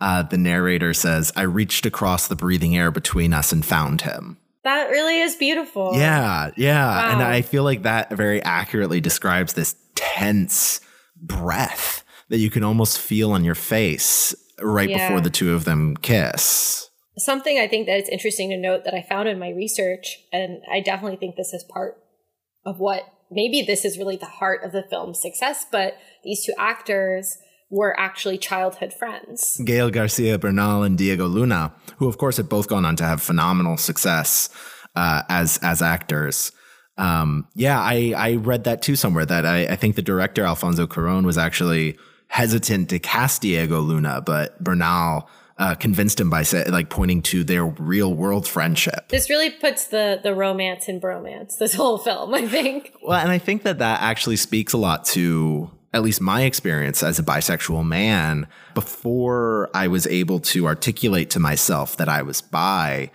[0.00, 4.38] uh, the narrator says, I reached across the breathing air between us and found him.
[4.62, 7.12] that really is beautiful Yeah, yeah.
[7.12, 10.80] And I feel like that very accurately describes this tense
[11.16, 15.08] breath that you can almost feel on your face right Yeah.
[15.08, 16.88] before the two of them kiss.
[17.16, 20.62] Something I think that it's interesting to note that I found in my research, and
[20.70, 21.96] I definitely think this is part
[22.66, 26.54] of what maybe this is really the heart of the film's success, but these two
[26.58, 27.36] actors
[27.70, 29.60] were actually childhood friends.
[29.64, 33.22] Gael Garcia Bernal and Diego Luna, who of course had both gone on to have
[33.22, 34.48] phenomenal success
[34.94, 36.52] uh, as as actors.
[36.96, 40.86] Um, yeah, I I read that too somewhere that I, I think the director Alfonso
[40.86, 41.98] Cuarón was actually
[42.28, 47.44] hesitant to cast Diego Luna, but Bernal uh, convinced him by say, like pointing to
[47.44, 49.08] their real world friendship.
[49.08, 51.58] This really puts the the romance in bromance.
[51.58, 52.92] This whole film, I think.
[53.02, 57.02] Well, and I think that that actually speaks a lot to at least my experience
[57.02, 58.48] as a bisexual man.
[58.74, 63.12] Before I was able to articulate to myself that I was bi,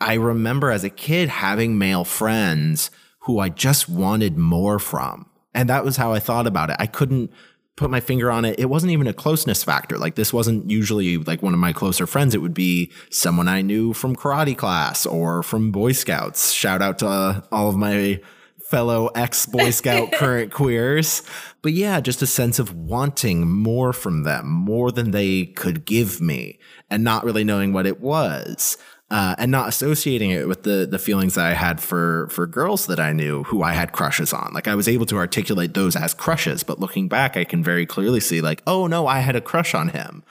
[0.00, 5.26] I remember as a kid having male friends who I just wanted more from.
[5.52, 6.76] And that was how I thought about it.
[6.78, 7.32] I couldn't
[7.80, 8.60] put my finger on it.
[8.60, 9.96] It wasn't even a closeness factor.
[9.96, 12.34] Like this wasn't usually like one of my closer friends.
[12.34, 16.52] It would be someone I knew from karate class or from Boy Scouts.
[16.52, 18.20] Shout out to uh, all of my
[18.68, 21.22] fellow ex Boy Scout current queers.
[21.62, 26.20] But yeah, just a sense of wanting more from them, more than they could give
[26.20, 26.58] me,
[26.90, 28.76] and not really knowing what it was.
[29.10, 32.86] Uh, and not associating it with the the feelings that I had for for girls
[32.86, 34.52] that I knew who I had crushes on.
[34.54, 37.86] Like I was able to articulate those as crushes, but looking back, I can very
[37.86, 40.22] clearly see like, oh no, I had a crush on him.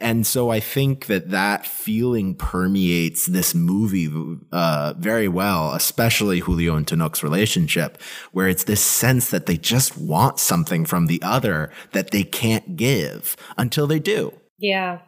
[0.00, 4.08] And so I think that that feeling permeates this movie
[4.50, 8.00] uh, very well, especially Julio and Tenoch's relationship,
[8.32, 12.76] where it's this sense that they just want something from the other that they can't
[12.76, 14.32] give until they do.
[14.58, 15.00] Yeah.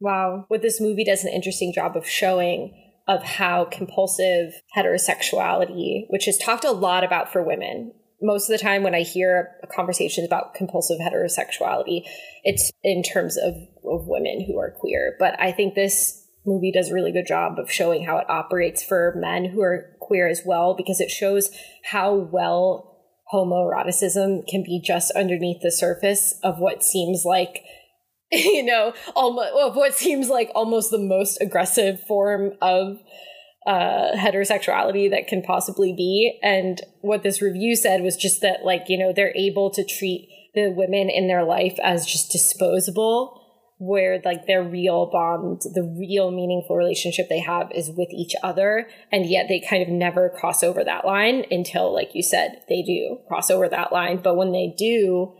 [0.00, 0.46] Wow.
[0.48, 2.74] What this movie does an interesting job of showing
[3.06, 7.92] of how compulsive heterosexuality, which is talked a lot about for women.
[8.22, 12.02] Most of the time when I hear conversations about compulsive heterosexuality,
[12.44, 15.16] it's in terms of, of women who are queer.
[15.18, 18.82] But I think this movie does a really good job of showing how it operates
[18.82, 21.50] for men who are queer as well, because it shows
[21.84, 22.86] how well
[23.32, 27.62] homoeroticism can be just underneath the surface of what seems like
[28.32, 32.98] you know, almost of what seems like almost the most aggressive form of
[33.66, 36.38] uh, heterosexuality that can possibly be.
[36.42, 40.28] And what this review said was just that, like, you know, they're able to treat
[40.54, 43.36] the women in their life as just disposable,
[43.78, 48.88] where like their real bond, the real meaningful relationship they have is with each other.
[49.10, 52.82] And yet they kind of never cross over that line until, like you said, they
[52.82, 54.20] do cross over that line.
[54.22, 55.34] But when they do,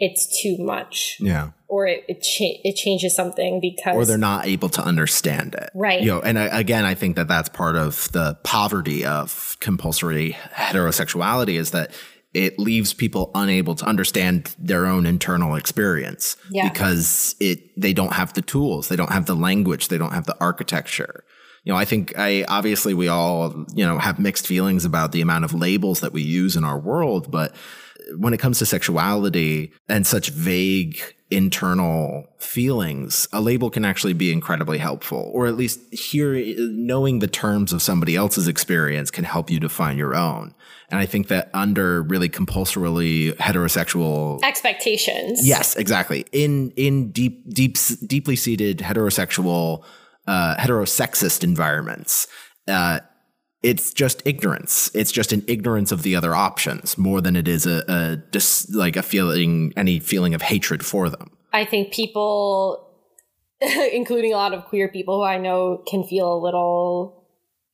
[0.00, 1.50] it's too much Yeah.
[1.68, 5.70] or it it, cha- it changes something because Or they're not able to understand it.
[5.74, 6.00] Right.
[6.00, 10.32] You know, and I, again, I think that that's part of the poverty of compulsory
[10.52, 11.92] heterosexuality is that
[12.32, 16.68] it leaves people unable to understand their own internal experience Yeah.
[16.68, 20.26] because it they don't have the tools, they don't have the language, they don't have
[20.26, 21.22] the architecture.
[21.62, 25.20] You know, I think I obviously we all, you know, have mixed feelings about the
[25.22, 27.54] amount of labels that we use in our world, but
[28.16, 34.30] when it comes to sexuality and such vague internal feelings, a label can actually be
[34.30, 39.50] incredibly helpful, or at least here, knowing the terms of somebody else's experience can help
[39.50, 40.54] you define your own.
[40.90, 45.46] And I think that under really compulsorily heterosexual Expectations.
[45.46, 46.26] Yes, exactly.
[46.30, 49.82] In in deep deep deeply seated heterosexual
[50.28, 52.28] uh heterosexist environments,
[52.68, 53.00] uh
[53.64, 54.90] it's just ignorance.
[54.94, 58.70] It's just an ignorance of the other options more than it is a, a dis,
[58.74, 61.30] like a feeling any feeling of hatred for them.
[61.52, 62.90] I think people
[63.60, 67.26] including a lot of queer people who I know can feel a little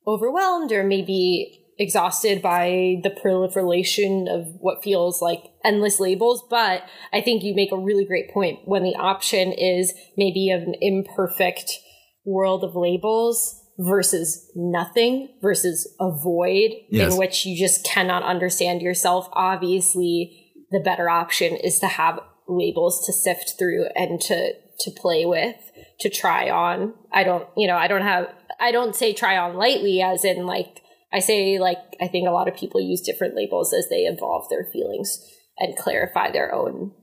[0.07, 6.41] overwhelmed or maybe exhausted by the proliferation of what feels like endless labels.
[6.49, 10.73] But I think you make a really great point when the option is maybe an
[10.79, 11.79] imperfect
[12.23, 17.11] world of labels versus nothing versus a void Yes.
[17.13, 19.27] in which you just cannot understand yourself.
[19.33, 25.25] Obviously, the better option is to have labels to sift through and to to play
[25.25, 25.55] with,
[25.99, 26.93] to try on.
[27.11, 28.27] I don't, you know, I don't have
[28.59, 32.31] I don't say try on lightly as in like I say like I think a
[32.31, 35.19] lot of people use different labels as they evolve their feelings
[35.57, 36.93] and clarify their own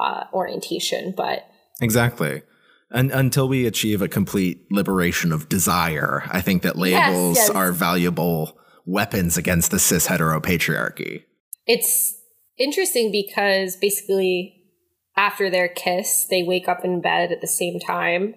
[0.00, 1.44] uh, orientation, but
[1.80, 2.42] Exactly.
[2.94, 7.50] And until we achieve a complete liberation of desire, I think that labels yes.
[7.50, 11.24] are valuable weapons against the cis hetero patriarchy.
[11.66, 12.14] it's
[12.58, 14.62] interesting because basically
[15.16, 18.34] after their kiss they wake up in bed at the same time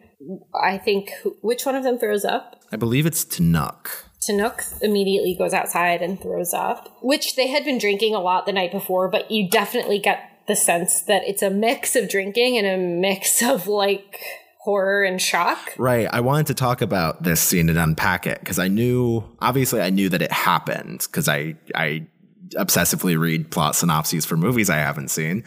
[0.63, 3.89] i think which one of them throws up I believe it's Tenoch.
[4.27, 8.51] Tenoch immediately goes outside and throws up, which they had been drinking a lot the
[8.51, 12.67] night before, but you definitely get the sense that it's a mix of drinking and
[12.67, 14.19] a mix of like
[14.67, 15.73] horror and shock.
[15.77, 16.09] Right.
[16.11, 19.91] I wanted to talk about this scene and unpack it because I knew, obviously, I
[19.91, 22.05] knew that it happened because I, I
[22.55, 25.45] obsessively read plot synopses for movies I haven't seen.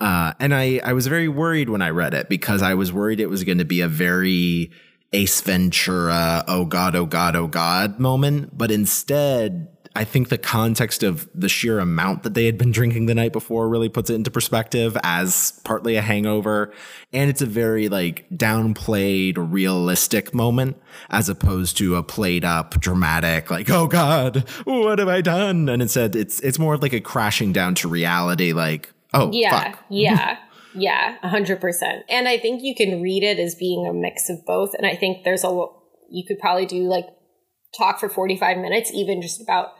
[0.00, 3.18] Uh, and I, I was very worried when I read it because I was worried
[3.18, 4.70] it was going to be a very
[5.12, 8.56] Ace Ventura, oh God, oh God, oh God moment.
[8.56, 13.06] But instead, I think the context of the sheer amount that they had been drinking
[13.06, 16.72] the night before really puts it into perspective as partly a hangover.
[17.12, 23.50] And it's a very like downplayed, realistic moment as opposed to a played up, dramatic,
[23.50, 25.68] like, oh God, what have I done?
[25.68, 29.72] And instead, it's, it's more of like a crashing down to reality, like, oh, Yeah,
[29.72, 29.84] fuck.
[29.88, 30.38] yeah,
[30.74, 32.04] yeah, a hundred percent.
[32.08, 34.72] And I think you can read it as being a mix of both.
[34.74, 35.48] And I think there's a
[36.10, 37.06] you could probably do like
[37.76, 39.70] talk for forty five minutes, even just about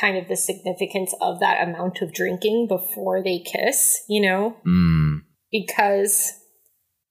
[0.00, 4.02] kind of the significance of that amount of drinking before they kiss.
[4.08, 6.40] You know, Mm, because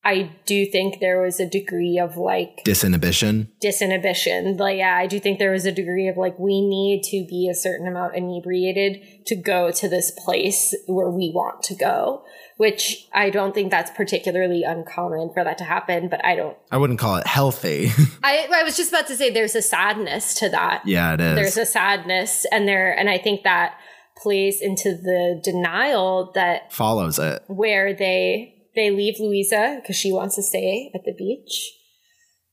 [0.06, 3.48] I do think there was a degree of like disinhibition.
[3.64, 4.60] disinhibition.
[4.60, 7.48] Like, yeah, I do think there was a degree of like, we need to be
[7.50, 12.24] a certain amount inebriated to go to this place where we want to go,
[12.58, 16.58] which I don't think that's particularly uncommon for that to happen, but I don't.
[16.70, 17.90] I wouldn't call it healthy.
[18.24, 20.84] I, I was just about to say there's a sadness to that.
[20.86, 21.36] yeah, it is.
[21.36, 23.78] There's a sadness, and there, and I think that
[24.18, 27.42] plays into the denial that Follows it.
[27.48, 31.72] where they they leave Luisa because she wants to stay at the beach,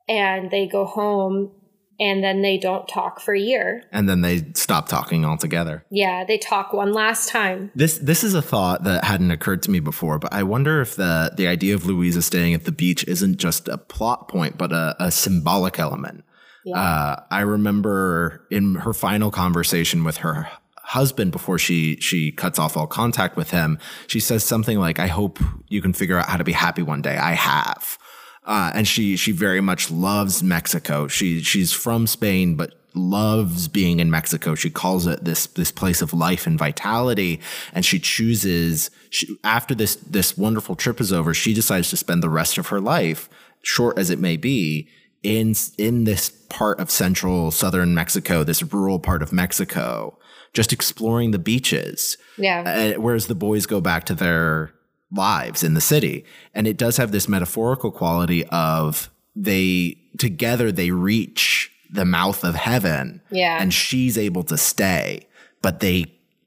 [0.09, 1.53] and they go home,
[1.99, 3.85] and then they don't talk for a year.
[3.93, 5.85] And then they stop talking altogether.
[5.91, 7.71] Yeah, they talk one last time.
[7.75, 10.97] This this is a thought that hadn't occurred to me before, but I wonder if
[10.97, 14.73] the the idea of Luisa staying at the beach isn't just a plot point, but
[14.73, 16.25] a, a symbolic element.
[16.65, 16.79] Yeah.
[16.79, 20.51] Uh, I remember in her final conversation with her
[20.91, 25.07] husband before she she cuts off all contact with him, she says something like, "I
[25.07, 27.17] hope you can figure out how to be happy one day.
[27.17, 27.99] I have."
[28.45, 31.07] Uh, and she she very much loves Mexico.
[31.09, 34.55] She she's from Spain, but loves being in Mexico.
[34.55, 37.41] She calls it this this place of life and vitality.
[37.73, 42.23] And she chooses she, after this this wonderful trip is over, she decides to spend
[42.23, 43.29] the rest of her life,
[43.63, 44.89] short as it may be,
[45.23, 50.19] in in this part of central southern Mexico, this rural part of Mexico,
[50.53, 52.17] just exploring the beaches.
[52.39, 52.93] yeah.
[52.97, 54.73] Uh, whereas the boys go back to their
[55.13, 56.25] lives in the city.
[56.55, 62.55] And it does have this metaphorical quality of they together they reach the mouth of
[62.55, 63.61] heaven Yeah.
[63.61, 65.27] and she's able to stay,
[65.63, 66.07] but they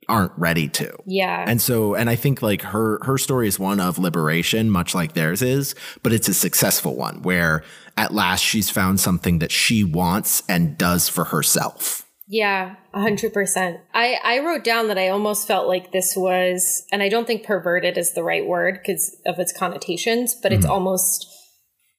[0.09, 0.93] aren't ready to.
[1.05, 1.45] yeah.
[1.47, 5.13] And so and I think like her her story is one of liberation much like
[5.13, 7.63] theirs is, but it's a successful one where
[7.95, 12.05] at last she's found something that she wants and does for herself.
[12.33, 13.81] Yeah, a hundred percent.
[13.93, 17.43] I I wrote down that I almost felt like this was, and I don't think
[17.43, 20.71] perverted is the right word because of its connotations, but it's mm-hmm.
[20.71, 21.27] almost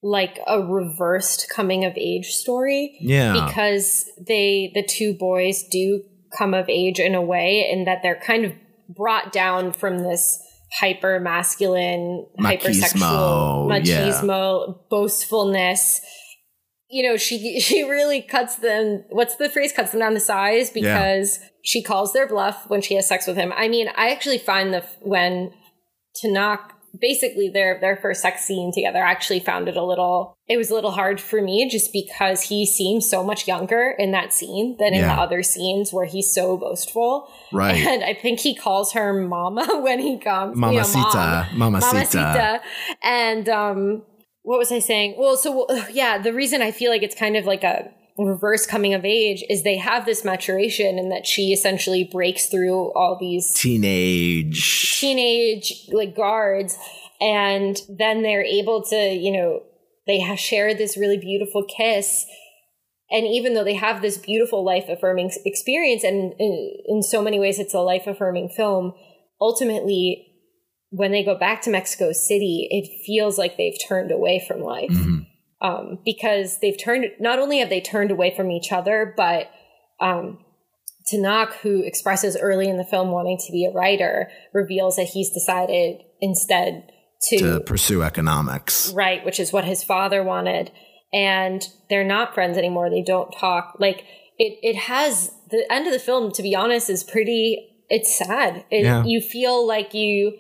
[0.03, 3.47] like a reversed coming of age story Yeah.
[3.47, 6.03] because they the two boys do
[6.37, 8.55] come of age in a way in that they're kind of
[8.89, 10.43] brought down from this
[10.81, 16.01] hyper masculine, hypersexual, machismo, boastfulness.
[16.91, 19.05] You know, she she really cuts them.
[19.11, 19.73] What's the phrase?
[19.73, 23.37] Cuts them down to size because she calls their bluff when she has sex with
[23.37, 23.53] him.
[23.57, 25.53] I mean, I actually find the when
[26.23, 26.71] Tenoch
[27.01, 30.71] basically their their first sex scene together I actually found it a little it was
[30.71, 34.77] a little hard for me just because he seems so much younger in that scene
[34.79, 37.75] than in the other scenes where he's so boastful Right.
[37.87, 41.73] and i think he calls her mama when he comes you know, Mamacita, mom.
[41.73, 42.17] mamacita.
[42.17, 42.61] Mamacita.
[43.03, 44.03] and um
[44.45, 45.17] what was i saying?
[45.19, 48.95] Well so yeah the reason i feel like it's kind of like a reverse coming
[48.95, 53.53] of age is they have this maturation and that she essentially breaks through all these
[53.55, 55.01] Teenage.
[55.01, 56.79] teenage like guards.
[57.21, 59.63] And then they're able to you know
[60.07, 62.27] they have shared this really beautiful kiss.
[63.11, 67.41] And even though they have this beautiful life affirming experience and in, in so many
[67.41, 68.95] ways it's a life affirming film
[69.41, 70.34] ultimately
[70.97, 74.91] when they go back to mexico city it feels like they've turned away from life
[74.91, 75.27] Mhm.
[75.63, 79.49] um, because they've turned not only have they turned away from each other, but
[80.01, 80.39] um,
[81.13, 85.31] Tenoch, who expresses early in the film wanting to be a writer, reveals that he's
[85.31, 86.91] decided instead
[87.29, 88.93] to, To pursue economics.
[88.95, 90.71] right, which is what his father wanted.
[91.13, 92.91] And they're not friends anymore.
[92.91, 93.75] They don't talk.
[93.79, 94.05] Like
[94.39, 96.33] it, it has the end of the film.
[96.33, 97.71] To be honest, is pretty.
[97.89, 98.65] It's sad.
[98.71, 99.05] It, Yeah.
[99.05, 100.33] You feel like you,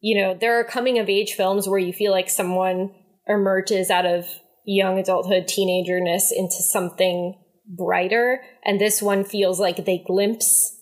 [0.00, 2.90] you know, there are coming of age films where you feel like someone
[3.26, 4.26] emerges out of
[4.64, 7.34] young adulthood, teenagerness into something
[7.66, 10.76] brighter, and this one feels like they glimpse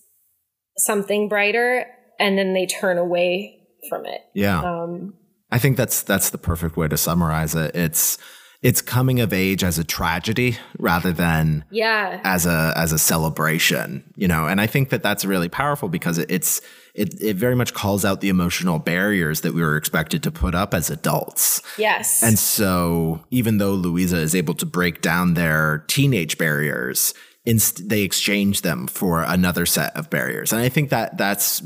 [0.79, 1.87] something brighter
[2.19, 3.59] and then they turn away
[3.89, 4.21] from it.
[4.35, 4.61] Yeah.
[4.61, 5.15] Um,
[5.51, 7.75] I think that's that's the perfect way to summarize it.
[7.75, 8.19] It's
[8.63, 12.21] it's coming of age as a tragedy rather than yeah.
[12.25, 14.47] as a as a celebration, you know.
[14.47, 16.61] And I think that that's really powerful because it, it's
[16.97, 20.55] it it very much calls out the emotional barriers that we were expected to put
[20.55, 21.63] up as adults.
[21.79, 22.23] Yes.
[22.23, 27.13] And so, even though Luisa is able to break down their teenage barriers,
[27.45, 30.53] inst- they exchange them for another set of barriers.
[30.53, 31.63] And I think that that's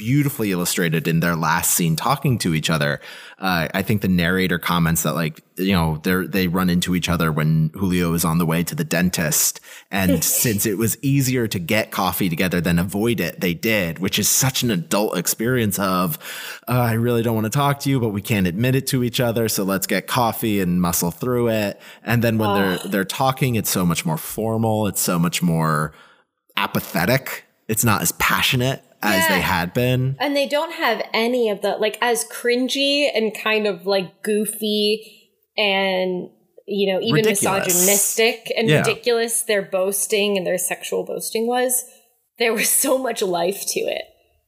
[0.00, 3.02] beautifully illustrated in their last scene talking to each other.
[3.38, 7.10] Uh, I think the narrator comments that like, you know, they they run into each
[7.10, 9.60] other when Julio is on the way to the dentist.
[9.90, 14.18] And since it was easier to get coffee together than avoid it, they did, which
[14.18, 16.16] is such an adult experience of,
[16.66, 19.04] uh, I really don't want to talk to you, but we can't admit it to
[19.04, 19.50] each other.
[19.50, 21.78] So let's get coffee and muscle through it.
[22.02, 24.86] And then when they're, they're talking, it's so much more formal.
[24.86, 25.92] It's so much more
[26.56, 27.44] apathetic.
[27.68, 29.34] It's not as passionate as Yeah.
[29.36, 30.16] they had been.
[30.20, 35.30] and they don't have any of the like as cringy and kind of like goofy
[35.56, 36.30] and
[36.66, 37.42] you know even Ridiculous.
[37.66, 38.78] misogynistic and Yeah.
[38.78, 41.84] ridiculous their boasting and their sexual boasting was
[42.38, 44.04] there was so much life to it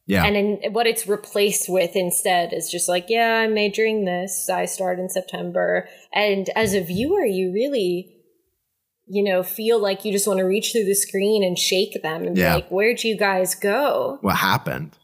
[0.06, 0.24] Yeah.
[0.24, 4.64] and in, what it's replaced with instead is just like yeah i'm majoring this i
[4.66, 8.16] start in september and as a viewer you really
[9.14, 12.24] you know feel like you just want to reach through the screen and shake them
[12.24, 12.50] and Yeah.
[12.50, 14.96] be like where'd you guys go what happened?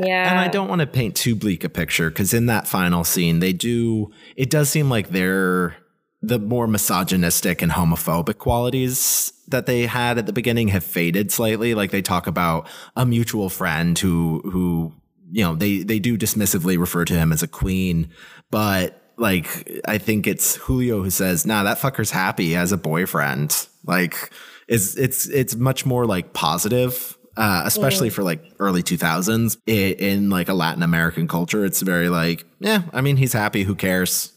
[0.00, 3.04] yeah And I don't want to paint too bleak a picture because in that final
[3.04, 5.76] scene, they do, it does seem like they're
[6.22, 11.74] the more misogynistic and homophobic qualities that they had at the beginning have faded slightly.
[11.74, 14.92] Like they talk about a mutual friend who, who,
[15.30, 18.10] you know, they, they do dismissively refer to him as a queen,
[18.50, 23.66] but like, I think it's Julio who says, nah, that fucker's happy as a boyfriend.
[23.84, 24.32] Like,
[24.66, 30.48] it's, it's, it's much more like positive uh, especially for like early 2000s in like
[30.48, 31.64] a Latin American culture.
[31.64, 33.62] It's very like, yeah, I mean, he's happy.
[33.62, 34.32] Who cares?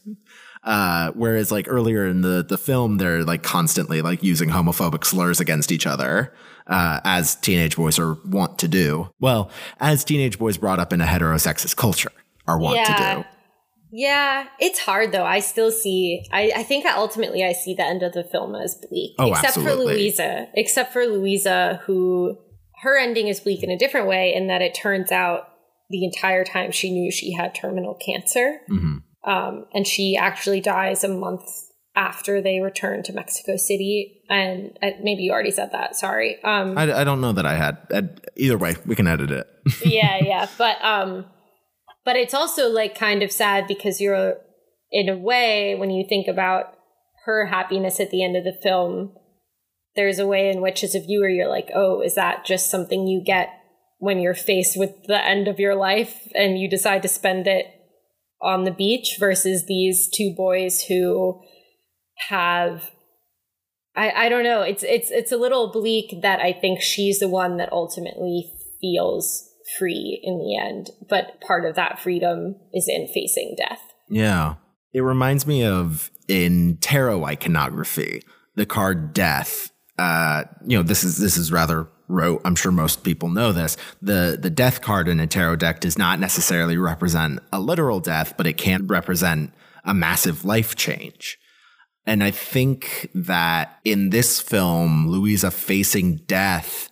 [0.62, 5.40] Uh, whereas like earlier in the, the film, they're like constantly like using homophobic slurs
[5.40, 6.32] against each other.
[6.66, 9.10] Uh, as teenage boys are wont to do.
[9.20, 12.12] Well, as teenage boys brought up in a heterosexist culture
[12.46, 13.24] are wont to do.
[13.96, 15.24] Yeah, it's hard though.
[15.24, 16.26] I still see.
[16.32, 19.54] I, I think ultimately I see the end of the film as bleak, Oh, except
[19.54, 19.72] for.
[19.72, 20.48] Luisa.
[20.54, 22.36] Except for Luisa, who
[22.82, 25.44] her ending is bleak in a different way, in that it turns out
[25.90, 29.02] the entire time she knew she had terminal cancer, Mhm.
[29.24, 31.44] um, and she actually dies a month
[31.94, 34.22] after they return to Mexico City.
[34.28, 35.94] And uh, maybe you already said that.
[35.94, 36.42] Sorry.
[36.42, 37.78] Um, I, I don't know that I had.
[37.92, 39.46] Ed- Either way, we can edit it.
[39.86, 40.48] yeah, yeah.
[40.58, 41.26] But um
[42.04, 44.36] but it's also like kind of sad because you're
[44.90, 46.74] in a way when you think about
[47.24, 49.14] her happiness at the end of the film,
[49.96, 53.06] there's a way in which as a viewer you're like, "Oh, is that just something
[53.06, 53.48] you get
[53.98, 57.66] when you're faced with the end of your life and you decide to spend it
[58.42, 61.40] on the beach versus these two boys who
[62.28, 62.90] have
[63.96, 64.62] I, I don't know.
[64.62, 69.48] It's it's it's a little bleak that I think she's the one that ultimately feels
[69.78, 73.80] free in the end, but part of that freedom is in facing death.
[74.08, 74.54] Yeah.
[74.92, 78.22] It reminds me of in tarot iconography,
[78.54, 79.70] the card death.
[79.98, 82.40] Uh, you know, this is this is rather rote.
[82.44, 83.76] I'm sure most people know this.
[84.02, 88.34] The the death card in a tarot deck does not necessarily represent a literal death,
[88.36, 89.52] but it can represent
[89.84, 91.38] a massive life change.
[92.06, 96.90] And I think that in this film, Luisa facing death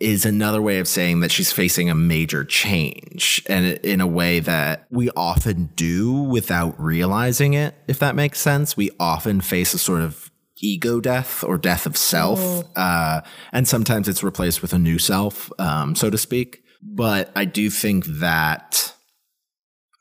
[0.00, 4.38] is another way of saying that she's facing a major change and in a way
[4.38, 8.76] that we often do without realizing it, if that makes sense.
[8.76, 10.30] We often face a sort of
[10.60, 12.64] ego death or death of self.
[12.76, 13.22] Uh,
[13.52, 16.62] and sometimes it's replaced with a new self, um, so to speak.
[16.80, 18.94] But I do think that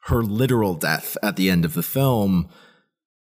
[0.03, 2.49] her literal death at the end of the film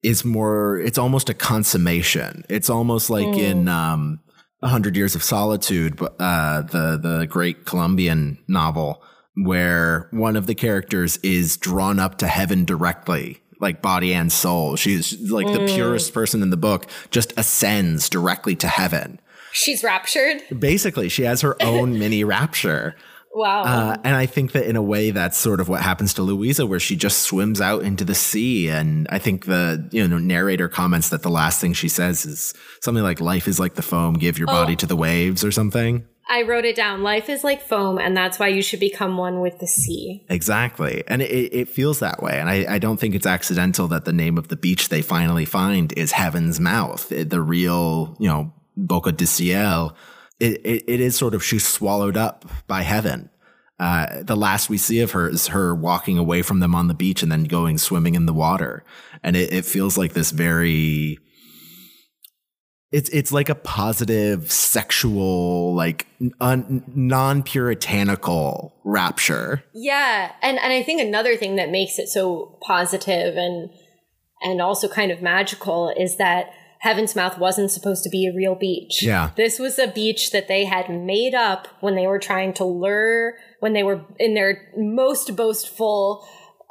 [0.03, 2.45] is more, it's almost a consummation.
[2.49, 4.21] It's almost like in, um,
[4.65, 9.03] Hundred Years of Solitude, uh, the the great Colombian novel,
[9.37, 14.77] where one of the characters is drawn up to heaven directly, like body and soul.
[14.77, 19.21] She's like the purest person in the book, just ascends directly to heaven.
[19.53, 20.43] She's raptured.
[20.59, 22.97] Basically, she has her own mini rapture.
[23.35, 23.63] Wow.
[23.65, 26.67] Uh, and I think that in a way, that's sort of what happens to Luisa,
[26.67, 28.69] where she just swims out into the sea.
[28.69, 32.55] And I think the you know narrator comments that the last thing she says is
[32.81, 36.07] something like "Life is like the foam, give your body to the waves" or something.
[36.27, 37.03] I wrote it down.
[37.03, 40.25] Life is like foam, and that's why you should become one with the sea.
[40.29, 42.39] Exactly, and it, it feels that way.
[42.39, 45.45] And I, I don't think it's accidental that the name of the beach they finally
[45.45, 49.97] find is Heaven's Mouth, the real you know Boca de Ciel.
[50.45, 53.31] It, it, it is sort of she's swallowed up by heaven.
[53.81, 56.95] Uh, the last we see of her is her walking away from them on the
[56.95, 58.85] beach and then going swimming in the water.
[59.23, 61.19] And it, it feels like this very,
[62.93, 66.07] it's, it's like a positive sexual, like
[66.41, 69.65] un, non-puritanical rapture.
[69.73, 73.71] Yeah, and and I think another thing that makes it so positive and
[74.43, 78.55] and also kind of magical is that Heaven's Mouth wasn't supposed to be a real
[78.55, 79.03] beach.
[79.03, 79.31] Yeah.
[79.37, 83.35] This was a beach that they had made up when they were trying to lure
[83.61, 86.27] when they were in their most boastful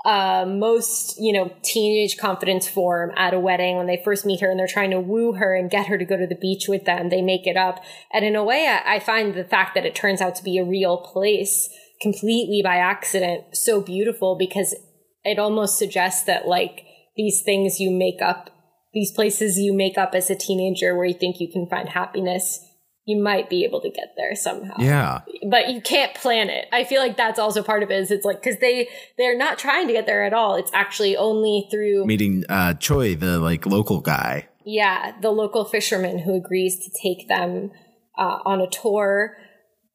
[0.06, 4.50] uh, most, you know, teenage confidence form at a wedding when they first meet her
[4.52, 6.84] and they're trying to woo her and get her to go to the beach with
[6.84, 7.10] them.
[7.10, 7.82] They make it up.
[8.12, 10.58] And in a way, I, I find the fact that it turns out to be
[10.58, 11.70] a real place
[12.02, 14.76] completely by accident so beautiful because
[15.24, 16.84] it almost suggests that like
[17.16, 18.50] these things you make up,
[18.94, 22.60] these places you make up as a teenager where you think you can find happiness,
[23.06, 25.22] you might be able to get there somehow Yeah.
[25.50, 26.68] but you can't plan it.
[26.72, 28.00] I feel like that's also part of it.
[28.00, 28.88] Is it's like because they
[29.18, 30.56] they're not trying to get there at all.
[30.56, 34.48] It's actually only through Meeting, uh, Chuy, the like local guy.
[34.66, 37.72] yeah the local fisherman who agrees to take them
[38.18, 39.36] uh, on a tour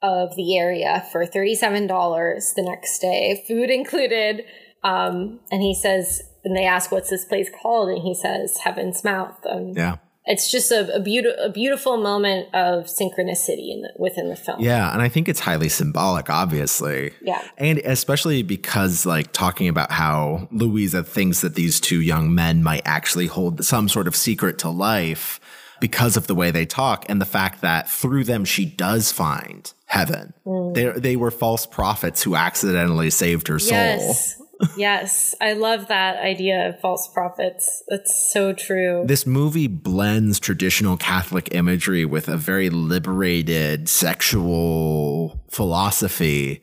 [0.02, 4.44] of the area for thirty seven dollars the next day, food included.
[4.84, 9.02] Um, and he says, and they ask, "What's this place called?" And he says, "Heaven's
[9.04, 9.96] Mouth." And Yeah.
[10.26, 14.60] it's just a, a beautiful a beautiful moment of synchronicity in the, within the film.
[14.60, 14.92] Yeah.
[14.92, 17.12] And I think it's highly symbolic, obviously.
[17.22, 17.42] Yeah.
[17.56, 22.82] And especially because, like, talking about how Luisa thinks that these two young men might
[22.84, 25.40] actually hold some sort of secret to life
[25.80, 29.72] because of the way they talk and the fact that through them she does find
[29.86, 30.34] heaven.
[30.44, 30.74] Mm.
[30.74, 33.78] They they were false prophets who accidentally saved her soul.
[33.78, 34.42] Yes.
[34.76, 35.34] Yes.
[35.40, 37.82] I love that idea of false prophets.
[37.88, 39.04] That's so true.
[39.06, 46.62] This movie blends traditional Catholic imagery with a very liberated sexual philosophy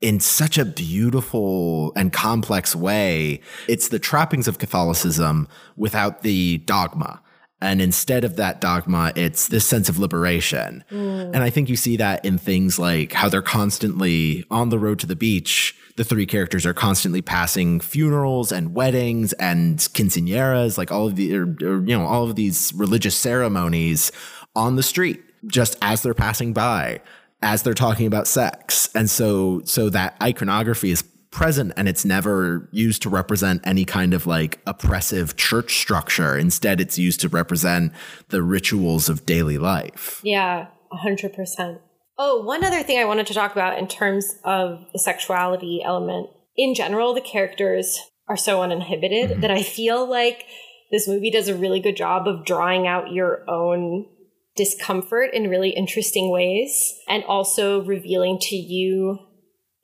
[0.00, 3.40] in such a beautiful and complex way.
[3.68, 7.22] It's the trappings of Catholicism without the dogma.
[7.64, 10.84] And instead of that dogma, it's this sense of liberation.
[10.90, 11.32] Mm.
[11.32, 14.98] And I think you see that in things like how they're constantly on the road
[14.98, 15.74] to the beach.
[15.96, 21.34] The three characters are constantly passing funerals and weddings and quinceañeras, like all of the,
[21.34, 24.12] or, or, you know, all of these religious ceremonies
[24.54, 27.00] on the street, just as they're passing by,
[27.40, 28.90] as they're talking about sex.
[28.94, 31.02] And so, so that iconography is
[31.34, 36.38] present and it's never used to represent any kind of like oppressive church structure.
[36.38, 37.92] Instead, it's used to represent
[38.28, 40.20] the rituals of daily life.
[40.22, 41.80] Yeah, 100%.
[42.16, 46.30] Oh, one other thing I wanted to talk about in terms of the sexuality element.
[46.56, 49.40] In general, the characters are so uninhibited mm-hmm.
[49.40, 50.44] that I feel like
[50.92, 54.06] this movie does a really good job of drawing out your own
[54.54, 59.18] discomfort in really interesting ways and also revealing to you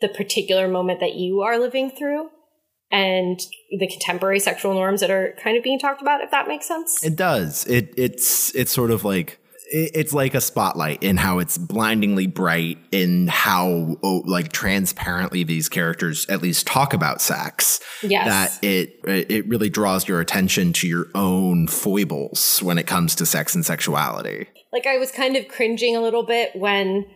[0.00, 2.28] the particular moment that you are living through
[2.90, 3.38] and
[3.78, 7.04] the contemporary sexual norms that are kind of being talked about if that makes sense.
[7.04, 7.66] It does.
[7.66, 9.38] It it's it's sort of like
[9.72, 15.68] it's like a spotlight in how it's blindingly bright in how oh, like transparently these
[15.68, 18.26] characters at least talk about sex Yes.
[18.58, 23.26] that it it really draws your attention to your own foibles when it comes to
[23.26, 27.06] sex and sexuality like I was kind of cringing a little bit when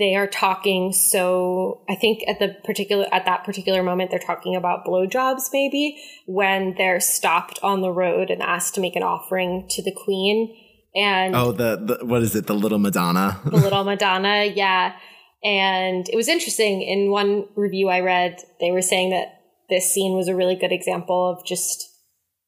[0.00, 4.56] they are talking so I think at the particular at that particular moment they're talking
[4.56, 9.66] about blowjobs maybe when they're stopped on the road and asked to make an offering
[9.70, 10.56] to the queen
[10.94, 14.96] and oh the, the what is it the little madonna the little Madonna, yeah.
[15.42, 16.82] And it was interesting.
[16.82, 20.72] In one review I read, they were saying that this scene was a really good
[20.72, 21.88] example of just,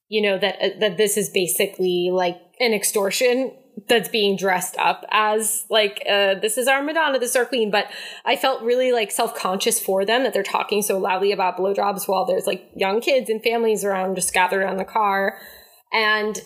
[0.09, 3.53] you know, that uh, that this is basically like an extortion
[3.89, 7.71] that's being dressed up as like uh, this is our Madonna, this is our queen.
[7.71, 7.87] But
[8.25, 12.09] I felt really like self conscious for them that they're talking so loudly about blowjobs
[12.09, 15.39] while there's like young kids and families around just gathered around the car.
[15.93, 16.41] And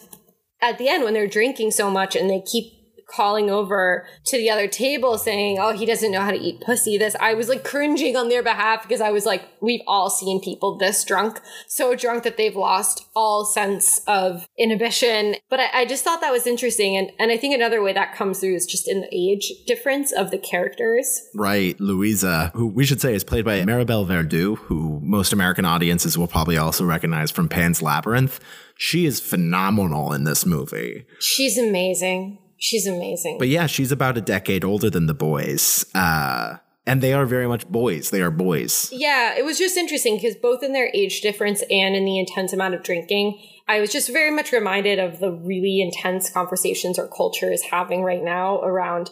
[0.61, 2.73] at the end when they're drinking so much and they keep
[3.07, 6.99] calling over to the other table saying, Oh, he doesn't know how to eat pussy.
[6.99, 10.41] This, I was like cringing on their behalf because I was like, we've all seen
[10.41, 15.37] people this drunk, so drunk that they've lost all sense of inhibition.
[15.49, 16.97] But I, I just thought that was interesting.
[16.97, 20.13] And, and I think another way that comes through is just in the age difference
[20.13, 21.23] of the characters.
[21.35, 26.19] Right, Luisa, who we should say is played by Maribel Verdú, who most American audiences
[26.19, 28.41] will probably also recognize from Pan's Labyrinth.
[28.77, 31.07] She is phenomenal in this movie.
[31.19, 32.39] She's amazing.
[32.59, 33.39] She's amazing.
[33.39, 35.85] But yeah, she's about a decade older than the boys.
[35.95, 38.11] Uh, and they are very much boys.
[38.11, 38.89] They are boys.
[38.93, 42.53] Yeah, it was just interesting because both in their age difference and in the intense
[42.53, 43.39] amount of drinking,
[43.69, 48.03] I was just very much reminded of the really intense conversations our culture is having
[48.03, 49.11] right now around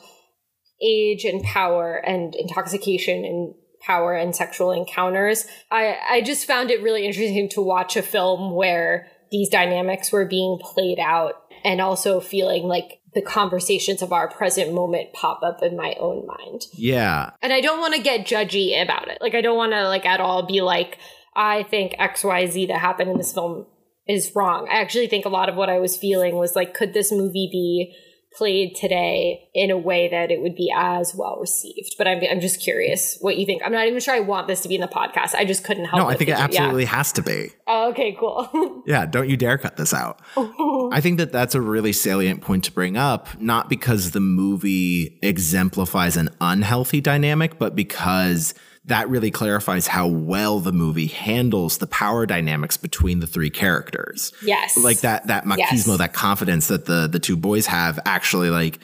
[0.81, 5.47] age and power and intoxication and power and sexual encounters.
[5.71, 10.27] I, I just found it really interesting to watch a film where these dynamics were
[10.27, 11.35] being played out
[11.65, 16.27] and also feeling like the conversations of our present moment pop up in my own
[16.27, 17.31] mind Yeah.
[17.43, 19.19] and I don't want to get judgy about it.
[19.21, 20.99] Like I don't want to like at all be like
[21.37, 23.67] I think XYZ that happened in this film
[24.07, 24.69] is wrong.
[24.71, 27.49] I actually think a lot of what I was feeling was like could this movie
[27.51, 27.95] be
[28.37, 31.95] played today in a way that it would be as well received?
[31.97, 33.63] But I'm I'm just curious what you think.
[33.65, 35.35] I'm not even sure I want this to be in the podcast.
[35.35, 36.45] I just couldn't help No, I think it yeah.
[36.45, 37.51] absolutely has to be.
[37.67, 38.83] Oh, okay, cool.
[38.87, 40.21] Yeah, don't you dare cut this out.
[40.37, 45.19] I think that that's a really salient point to bring up, not because the movie
[45.23, 48.53] exemplifies an unhealthy dynamic, but because
[48.87, 54.33] that really clarifies how well the movie handles the power dynamics between the three characters.
[54.43, 54.77] yes.
[54.77, 55.99] Like that that machismo, Yes.
[55.99, 58.79] that confidence that the the two boys have actually like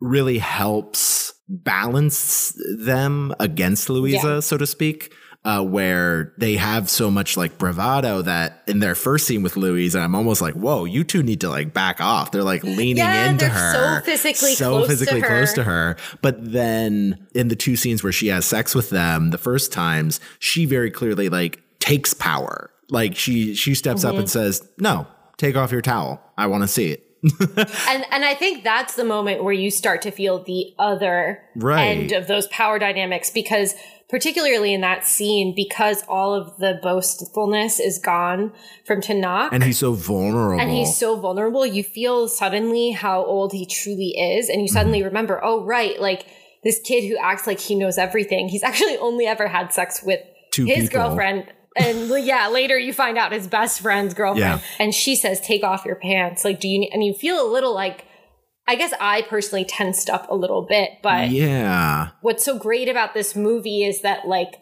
[0.00, 4.40] really helps balance them against Luisa, Yeah.
[4.40, 5.12] so to speak.
[5.44, 9.98] Uh, where they have so much like bravado that in their first scene with Luisa,
[9.98, 12.30] I'm almost like, whoa, you two need to like back off.
[12.30, 13.98] They're like leaning Yeah, into her.
[14.00, 15.54] so physically so close to physically close her.
[15.56, 15.96] to her.
[16.20, 20.20] But then in the two scenes where she has sex with them, the first times,
[20.38, 22.70] she very clearly like takes power.
[22.88, 24.14] Like she she steps Mm-hmm.
[24.14, 26.22] up and says, No, take off your towel.
[26.38, 27.04] I want to see it.
[27.88, 31.82] and and I think that's the moment where you start to feel the other Right.
[31.82, 33.74] end of those power dynamics because
[34.12, 38.52] particularly in that scene because all of the boastfulness is gone
[38.86, 40.60] from Tenoch And he's so vulnerable.
[40.60, 44.98] and he's so vulnerable you feel suddenly how old he truly is and you suddenly
[45.00, 45.06] Mm-hmm.
[45.06, 46.26] remember oh right like
[46.62, 50.20] this kid who acts like he knows everything he's actually only ever had sex with
[50.52, 51.00] Two his people.
[51.08, 54.66] girlfriend and yeah later you find out his best friend's girlfriend Yeah.
[54.78, 57.74] and she says take off your pants like do you and you feel a little
[57.74, 58.04] like
[58.66, 62.10] i guess i personally tensed up a little bit but yeah.
[62.20, 64.56] what's so great about this movie is that like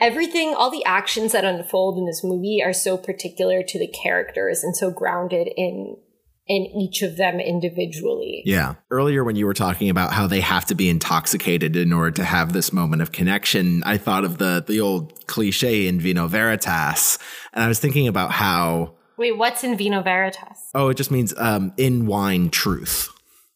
[0.00, 4.62] everything all the actions that unfold in this movie are so particular to the characters
[4.62, 5.96] and so grounded in
[6.48, 8.76] in each of them individually Yeah.
[8.90, 12.24] Earlier, when you were talking about how they have to be intoxicated in order to
[12.24, 17.18] have this moment of connection, I thought of the the old cliche in Vino Veritas,
[17.52, 21.34] and I was thinking about how wait what's in vino veritas oh, it just means
[21.36, 23.10] um, in wine truth.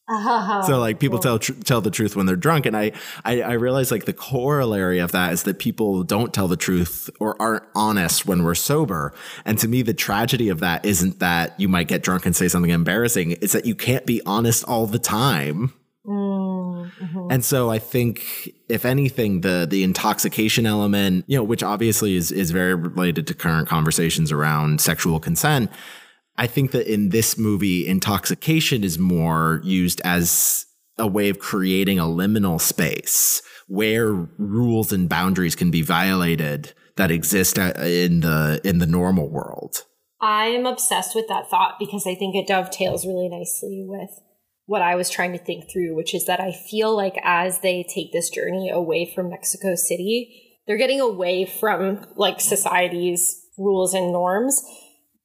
[0.08, 0.62] Uh-huh.
[0.62, 2.92] So like people tell tr- tell the truth when they're drunk, and I,
[3.24, 7.08] I I realize like the corollary of that is that people don't tell the truth
[7.20, 9.14] or aren't honest when we're sober.
[9.44, 12.48] And to me, the tragedy of that isn't that you might get drunk and say
[12.48, 15.72] something embarrassing; it's that you can't be honest all the time.
[16.04, 17.28] Mm-hmm.
[17.30, 22.32] And so I think, if anything, the the intoxication element, you know, which obviously is
[22.32, 25.70] is very related to current conversations around sexual consent.
[26.42, 30.66] I think that in this movie, intoxication is more used as
[30.98, 37.12] a way of creating a liminal space where rules and boundaries can be violated that
[37.12, 39.84] exist in the in the normal world.
[40.20, 44.10] I am obsessed with that thought because I think it dovetails really nicely with
[44.66, 47.84] what I was trying to think through, which is that I feel like as they
[47.84, 54.10] take this journey away from Mexico City, they're getting away from like society's rules and
[54.10, 54.60] norms.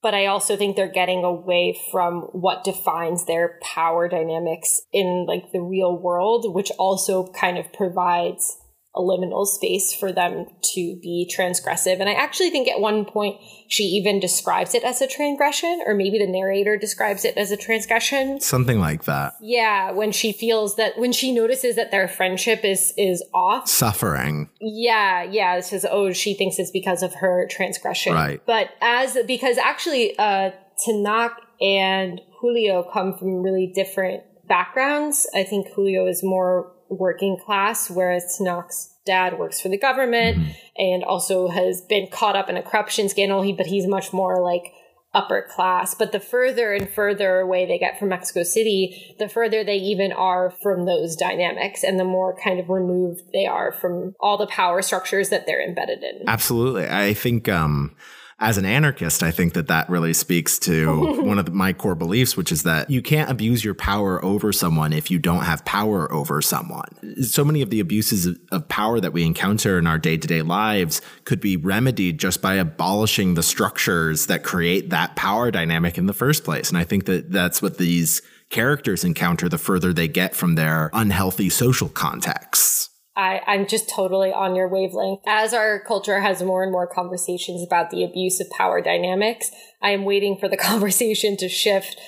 [0.01, 5.51] But I also think they're getting away from what defines their power dynamics in like
[5.51, 8.57] the real world, which also kind of provides
[8.97, 11.99] a liminal space for them to be transgressive.
[11.99, 13.39] And I actually think at one point
[13.69, 17.57] she even describes it as a transgression, or maybe the narrator describes it as a
[17.57, 18.39] transgression.
[18.41, 19.35] Something like that.
[19.41, 23.69] Yeah, when she feels that when she notices that their friendship is is off.
[23.69, 24.49] Suffering.
[24.59, 25.55] Yeah, yeah.
[25.57, 28.13] It says, oh, she thinks it's because of her transgression.
[28.13, 28.41] Right.
[28.45, 30.51] But as because actually uh
[30.85, 35.27] Tenoch and Julio come from really different backgrounds.
[35.35, 40.51] I think Julio is more working class, whereas Tenoch's dad works for the government mm-hmm.
[40.77, 43.41] and also has been caught up in a corruption scandal.
[43.41, 44.73] He, but he's much more like
[45.13, 45.95] upper class.
[45.95, 50.11] But the further and further away they get from Mexico City, the further they even
[50.11, 54.47] are from those dynamics and the more kind of removed they are from all the
[54.47, 56.27] power structures that they're embedded in.
[56.27, 56.87] Absolutely.
[56.87, 57.95] I think, um,
[58.39, 61.95] as an anarchist, I think that that really speaks to one of the, my core
[61.95, 65.65] beliefs, which is that you can't abuse your power over someone if you don't have
[65.65, 67.23] power over someone.
[67.23, 70.43] So many of the abuses of power that we encounter in our day to day
[70.43, 76.05] lives could be remedied just by abolishing the structures that create that power dynamic in
[76.05, 76.69] the first place.
[76.69, 80.91] And I think that that's what these characters encounter the further they get from their
[80.93, 82.89] unhealthy social contexts.
[83.17, 85.21] I, I'm just totally on your wavelength.
[85.25, 89.49] As our culture has more and more conversations about the abuse of power dynamics,
[89.81, 91.99] I am waiting for the conversation to shift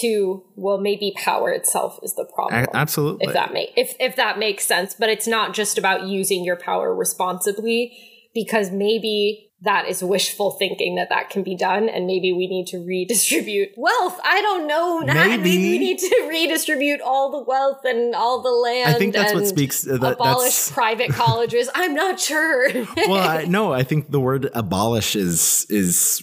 [0.00, 4.38] to well maybe power itself is the problem absolutely if that make if if that
[4.38, 7.92] makes sense but it's not just about using your power responsibly
[8.32, 12.66] because maybe that is wishful thinking that that can be done and maybe we need
[12.68, 14.18] to redistribute wealth?
[14.24, 15.00] I don't know.
[15.12, 15.42] Maybe.
[15.42, 19.34] maybe we need to redistribute all the wealth and all the land i think that's
[19.34, 21.68] what speaks uh, that, abolish private colleges.
[21.74, 22.68] I'm not sure.
[22.96, 26.22] Well I, no i think the word abolish is is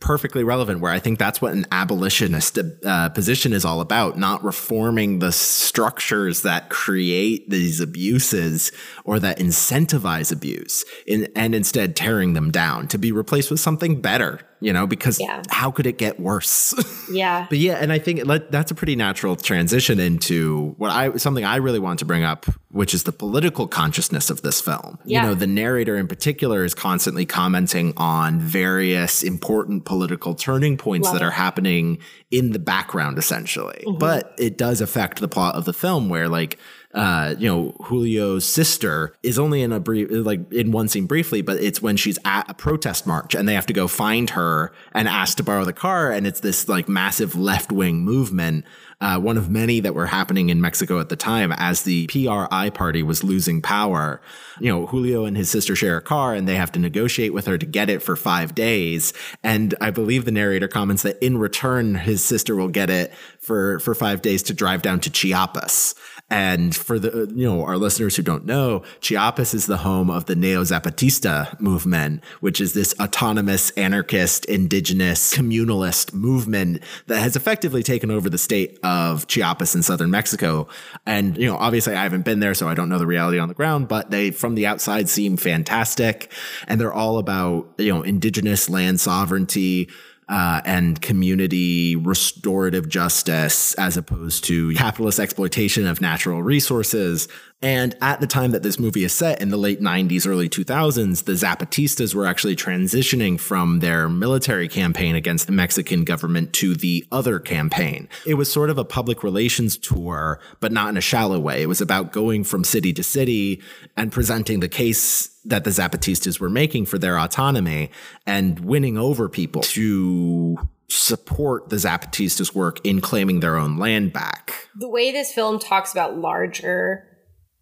[0.00, 4.42] perfectly relevant where I think that's what an abolitionist uh, position is all about, not
[4.42, 8.72] reforming the structures that create these abuses
[9.04, 14.00] or that incentivize abuse in, and instead tearing them down to be replaced with something
[14.00, 15.42] better you know, because yeah.
[15.48, 16.74] how could it get worse?
[17.10, 17.46] Yeah.
[17.48, 21.56] but yeah, and I think that's a pretty natural transition into what I something I
[21.56, 24.98] really want to bring up, which is the political consciousness of this film.
[25.04, 25.22] Yeah.
[25.22, 31.06] You know, the narrator in particular is constantly commenting on various important political turning points
[31.06, 31.26] Love that it.
[31.26, 31.98] are happening
[32.30, 33.82] in the background essentially.
[33.86, 33.98] Mm-hmm.
[33.98, 36.58] But it does affect the plot of the film where like
[36.92, 41.40] uh, you know, Julio's sister is only in a brief, like in one scene briefly,
[41.40, 44.72] but it's when she's at a protest march and they have to go find her
[44.92, 46.10] and ask to borrow the car.
[46.10, 48.64] And it's this like massive left wing movement.
[49.00, 52.70] Uh, one of many that were happening in Mexico at the time as the PRI
[52.70, 54.20] party was losing power.
[54.60, 57.46] You know, Julio and his sister share a car and they have to negotiate with
[57.46, 59.14] her to get it for five days.
[59.42, 63.80] And I believe the narrator comments that in return, his sister will get it for,
[63.80, 65.94] for five days to drive down to Chiapas.
[66.30, 70.26] And for the, you know, our listeners who don't know, Chiapas is the home of
[70.26, 77.82] the Neo Zapatista movement, which is this autonomous, anarchist, indigenous, communalist movement that has effectively
[77.82, 80.68] taken over the state of Chiapas in southern Mexico.
[81.04, 83.48] And, you know, obviously I haven't been there, so I don't know the reality on
[83.48, 86.30] the ground, but they, from the outside, seem fantastic.
[86.68, 89.88] And they're all about, you know, indigenous land sovereignty,
[90.30, 97.26] uh, and community restorative justice as opposed to capitalist exploitation of natural resources.
[97.62, 101.24] And at the time that this movie is set in the late 90s, early 2000s,
[101.24, 107.06] the Zapatistas were actually transitioning from their military campaign against the Mexican government to the
[107.12, 108.08] other campaign.
[108.26, 111.60] It was sort of a public relations tour, but not in a shallow way.
[111.60, 113.62] It was about going from city to city
[113.94, 117.90] and presenting the case that the Zapatistas were making for their autonomy
[118.26, 120.56] and winning over people to
[120.88, 124.68] support the Zapatistas' work in claiming their own land back.
[124.76, 127.09] The way this film talks about larger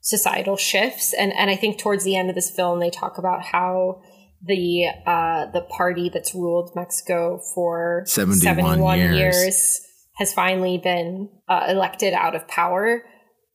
[0.01, 1.13] societal shifts.
[1.13, 4.03] And, and I think towards the end of this film, they talk about how
[4.43, 9.17] the uh, the party that's ruled Mexico for 71, 71 years.
[9.17, 9.81] years.
[10.17, 13.05] has finally been uh, elected out of power.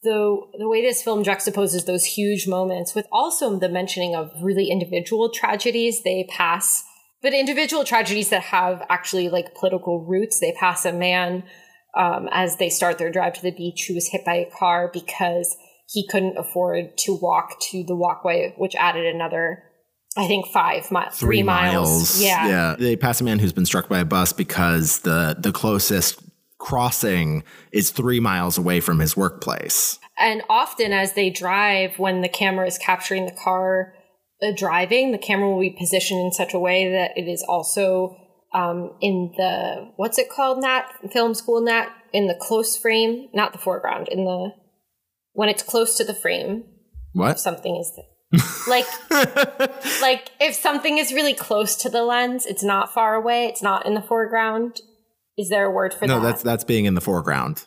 [0.04, 4.70] The, the way this film juxtaposes those huge moments with also the mentioning of really
[4.70, 6.84] individual tragedies they pass,
[7.22, 10.42] but individual tragedies that have actually like political roots.
[10.42, 11.44] They pass a man
[11.98, 14.90] um, as they start their drive to the beach who was hit by a car
[14.92, 15.56] because
[15.94, 19.64] he couldn't afford to walk to the walkway, which added another
[20.18, 21.90] I think five miles, three, three miles.
[21.90, 22.22] miles.
[22.22, 22.48] Yeah.
[22.48, 22.76] Yeah.
[22.78, 26.20] They pass a man who's been struck by a bus because the the closest
[26.58, 30.00] crossing is three miles away from his workplace.
[30.18, 33.94] And often, as they drive, when the camera is capturing the car
[34.42, 38.16] uh, driving, the camera will be positioned in such a way that it is also
[38.54, 43.52] um, in the what's it called, Nat film school, Nat in the close frame, not
[43.52, 44.54] the foreground, in the
[45.34, 46.64] when it's close to the frame.
[47.12, 47.40] What?
[47.40, 47.92] Something is
[48.68, 48.86] like
[50.02, 53.86] like if something is really close to the lens, it's not far away, it's not
[53.86, 54.82] in the foreground.
[55.38, 56.20] Is there a word for no, that?
[56.20, 57.66] No, that's that's being in the foreground.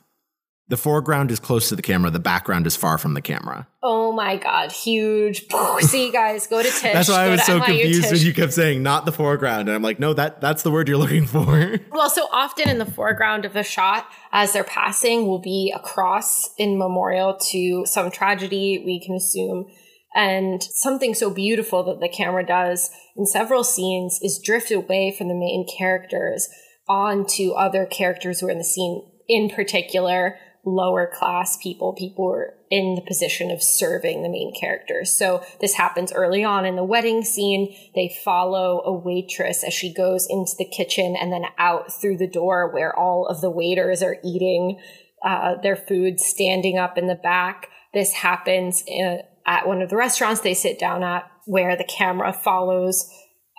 [0.68, 2.10] The foreground is close to the camera.
[2.10, 3.68] The background is far from the camera.
[3.84, 5.46] Oh my god, huge!
[5.80, 6.92] See, guys, go to Tisch.
[6.92, 9.76] That's why I was so NYU confused when you kept saying not the foreground, and
[9.76, 11.78] I'm like, no, that that's the word you're looking for.
[11.96, 15.78] Well, so often in the foreground of the shot, as they're passing, will be a
[15.78, 18.82] cross in memorial to some tragedy.
[18.84, 19.66] We can assume.
[20.14, 25.28] And something so beautiful that the camera does in several scenes is drift away from
[25.28, 26.48] the main characters
[26.88, 32.32] onto other characters who are in the scene, in particular, lower class people, people who
[32.32, 35.16] are in the position of serving the main characters.
[35.16, 37.74] So this happens early on in the wedding scene.
[37.94, 42.28] They follow a waitress as she goes into the kitchen and then out through the
[42.28, 44.80] door where all of the waiters are eating
[45.24, 47.68] uh, their food standing up in the back.
[47.94, 52.32] This happens in, at one of the restaurants they sit down at where the camera
[52.32, 53.08] follows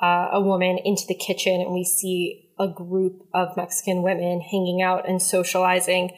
[0.02, 4.82] uh, a woman into the kitchen and we see a group of Mexican women hanging
[4.82, 6.12] out and socializing.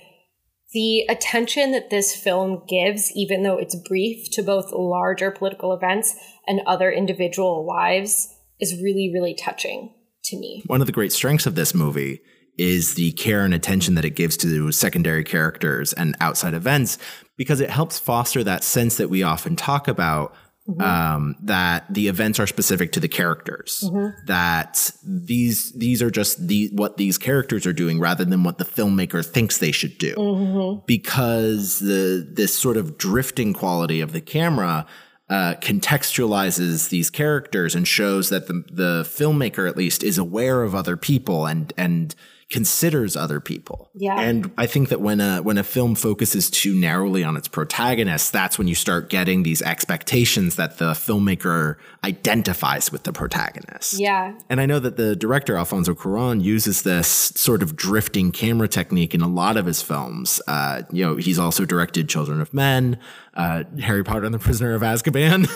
[0.71, 6.15] The attention that this film gives, even though it's brief, to both larger political events
[6.47, 9.93] and other individual lives, is really, really touching
[10.25, 10.63] to me.
[10.67, 12.21] One of the great strengths of this movie
[12.57, 16.97] is the care and attention that it gives to secondary characters and outside events
[17.37, 20.35] because it helps foster that sense that we often talk about
[20.69, 20.81] Mm-hmm.
[20.81, 23.83] Um, that the events are specific to the characters.
[23.85, 24.27] Mm-hmm.
[24.27, 28.65] That these these are just the what these characters are doing rather than what the
[28.65, 30.13] filmmaker thinks they should do.
[30.15, 30.85] Mm-hmm.
[30.85, 34.85] Because the this sort of drifting quality of the camera
[35.29, 40.75] uh, contextualizes these characters and shows that the the filmmaker at least is aware of
[40.75, 42.13] other people and and
[42.49, 43.91] considers other people.
[43.93, 44.19] Yeah.
[44.19, 48.33] And I think that when a when a film focuses too narrowly on its protagonist,
[48.33, 53.99] that's when you start getting these expectations that the filmmaker identifies with the protagonist.
[53.99, 54.33] Yeah.
[54.49, 59.13] And I know that the director Alfonso Cuarón uses this sort of drifting camera technique
[59.13, 60.41] in a lot of his films.
[60.47, 62.97] Uh, you know, he's also directed Children of Men,
[63.35, 65.47] uh, Harry Potter and the Prisoner of Azkaban,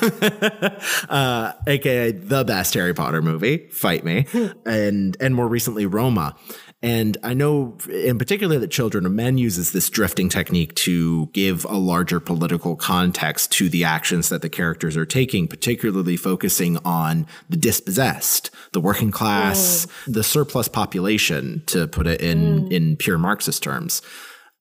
[1.09, 4.27] uh, aka the best Harry Potter movie, Fight Me,
[4.65, 6.35] and and more recently Roma.
[6.84, 11.63] And I know in particular that Children of Men uses this drifting technique to give
[11.63, 17.25] a larger political context to the actions that the characters are taking, particularly focusing on
[17.49, 22.71] the dispossessed, the working class, the surplus population, to put it in, mm.
[22.73, 24.01] in pure Marxist terms.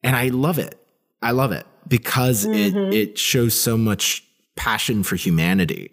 [0.05, 0.79] And I love it.
[1.23, 2.93] I love it because mm-hmm.
[2.93, 5.91] it, it shows so much passion for humanity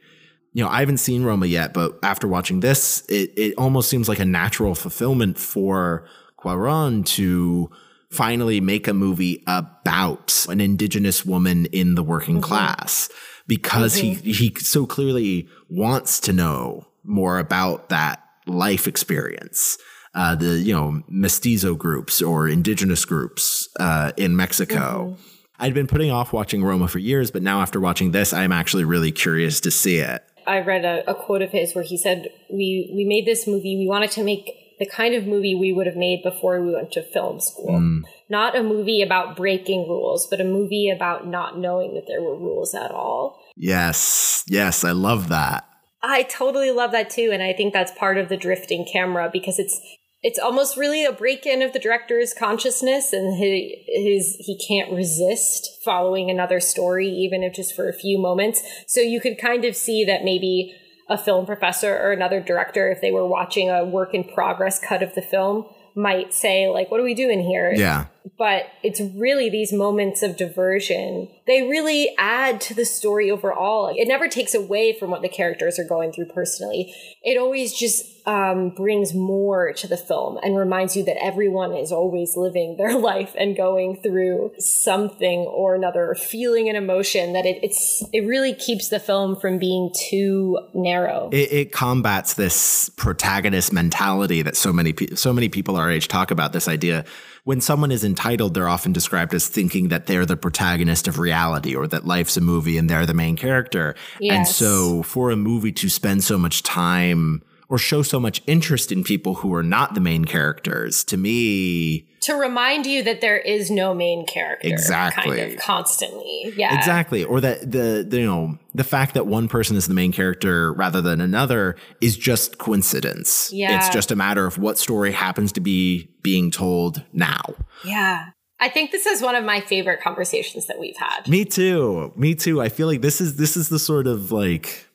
[0.54, 4.10] you know, I haven't seen Roma yet, but after watching this, it, it almost seems
[4.10, 6.06] like a natural fulfillment for
[6.40, 7.70] Cuarón to
[8.10, 12.46] finally make a movie about an indigenous woman in the working mm-hmm.
[12.46, 13.10] class
[13.48, 14.24] because mm-hmm.
[14.24, 19.78] he he so clearly wants to know more about that life experience.
[20.16, 25.12] Uh, the you know mestizo groups or indigenous groups uh, in Mexico.
[25.12, 25.22] Mm-hmm.
[25.62, 28.86] I'd been putting off watching Roma for years, but now after watching this, I'm actually
[28.86, 30.24] really curious to see it.
[30.48, 33.78] I read a, a quote of his where he said, "We we made this movie.
[33.78, 36.92] We wanted to make the kind of movie we would have made before we went
[36.94, 37.80] to film school.
[37.80, 38.04] Mm.
[38.30, 42.36] Not a movie about breaking rules, but a movie about not knowing that there were
[42.36, 43.44] rules at all.
[43.58, 45.66] Yes, yes, I love that.
[46.02, 49.60] I totally love that too, and I think that's part of the drifting camera because
[49.60, 49.82] it's
[50.22, 55.82] it's almost really a break-in of the director's consciousness and his, his he can't resist
[55.84, 59.76] following another story even if just for a few moments so you could kind of
[59.76, 60.76] see that maybe
[61.10, 65.02] a film professor or another director, if they were watching a work in progress cut
[65.02, 65.66] of the film,
[65.96, 67.74] might say, like, what are we doing here?
[67.74, 68.06] Yeah.
[68.38, 71.30] But it's really these moments of diversion.
[71.48, 73.94] They really add to the story overall.
[73.96, 76.94] It never takes away from what the characters are going through personally.
[77.24, 81.92] It always just um, brings more to the film and reminds you that everyone is
[81.92, 87.60] always living their life and going through something or another, feeling an emotion that it,
[87.64, 91.30] it's it really keeps the film from being too narrow.
[91.32, 96.30] It, it combats this protagonist mentality that so many so many people our age talk
[96.32, 96.54] about.
[96.54, 97.06] This idea
[97.50, 101.74] when someone is entitled, they're often described as thinking that they're the protagonist of reality
[101.74, 103.96] or that life's a movie and they're the main character.
[104.20, 104.38] Yes.
[104.38, 108.92] And so for a movie to spend so much time or show so much interest
[108.92, 111.04] in people who are not the main characters.
[111.06, 115.38] To me, to remind you that there is no main character Exactly.
[115.38, 117.24] kind of constantly yeah Exactly.
[117.24, 120.74] Or that the, the you know the fact that one person is the main character
[120.74, 123.52] rather than another is just coincidence.
[123.54, 123.78] Yeah.
[123.78, 127.42] It's just a matter of what story happens to be being told now.
[127.86, 132.12] yeah i think this is one of my favorite conversations that we've had Me too.
[132.18, 132.60] Me too.
[132.62, 134.86] I feel like this is this is the sort of like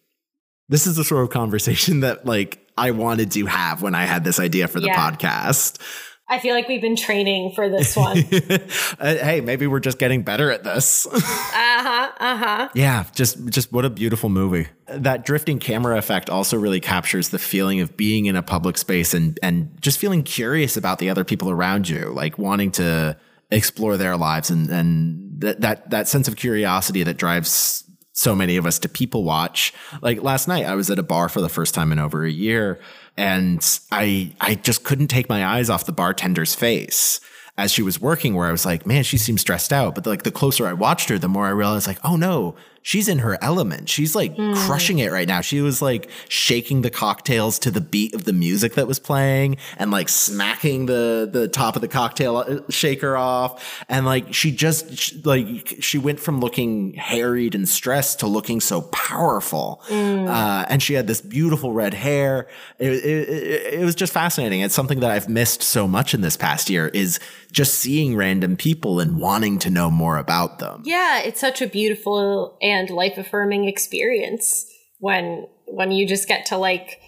[0.68, 4.24] this is the sort of conversation that like I wanted to have when I had
[4.24, 5.10] this idea for the Yeah.
[5.10, 5.80] podcast.
[6.26, 8.16] i feel like we've been training for this one
[8.98, 11.06] Uh, hey, maybe we're just getting better at this.
[11.12, 14.68] uh-huh uh-huh Yeah, just just what a beautiful movie.
[14.88, 19.12] That drifting camera effect also really captures the feeling of being in a public space
[19.14, 23.16] and and just feeling curious about the other people around you, like wanting to
[23.50, 27.84] explore their lives and and that that that sense of curiosity that drives
[28.14, 29.74] so many of us to people watch.
[30.00, 32.30] Like last night I was at a bar for the first time in over a
[32.30, 32.80] year
[33.16, 37.20] and I I just couldn't take my eyes off the bartender's face
[37.58, 39.94] as she was working where I was like, man, she seems stressed out.
[39.96, 42.54] But like the closer I watched her, the more I realized like, oh no,
[42.86, 43.88] she's in her element.
[43.88, 45.40] She's like crushing it right now.
[45.40, 49.56] She was like shaking the cocktails to the beat of the music that was playing
[49.78, 53.82] and like smacking the the top of the cocktail uh, shaker off.
[53.88, 58.60] And like she just sh- like she went from looking harried and stressed to looking
[58.60, 59.82] so powerful.
[59.90, 62.48] Uh, and she had this beautiful red hair.
[62.78, 64.60] It, it, it, it was just fascinating.
[64.60, 67.18] It's something that I've missed so much in this past year is
[67.50, 70.82] just seeing random people and wanting to know more about them.
[70.84, 74.66] yeah it's such a beautiful and life affirming experience
[74.98, 77.00] when when you just get to like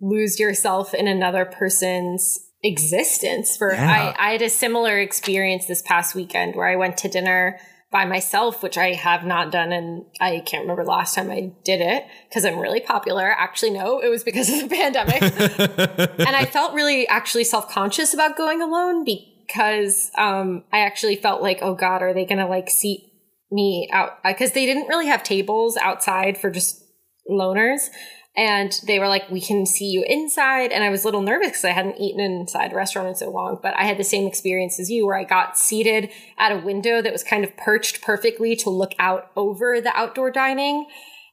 [0.00, 4.14] lose yourself in another person's existence for Yeah.
[4.18, 7.58] I, I had a similar experience this past weekend where i went to dinner
[7.90, 11.52] by myself which i have not done and i can't remember the last time i
[11.64, 15.22] did it because i'm really popular actually no it was because of the pandemic
[16.26, 21.42] and I felt really actually self conscious about going alone because um, I actually felt
[21.42, 23.11] like, oh God, are they going to like seat
[23.52, 24.18] me out?
[24.24, 26.84] Uh, because they didn't really have tables outside for just
[27.30, 27.88] loners.
[28.34, 30.72] And they were like, we can see you inside.
[30.72, 33.30] And I was a little nervous because I hadn't eaten inside a restaurant in so
[33.30, 33.58] long.
[33.62, 37.02] But I had the same experience as you where I got seated at a window
[37.02, 40.86] that was kind of perched perfectly to look out over the outdoor dining.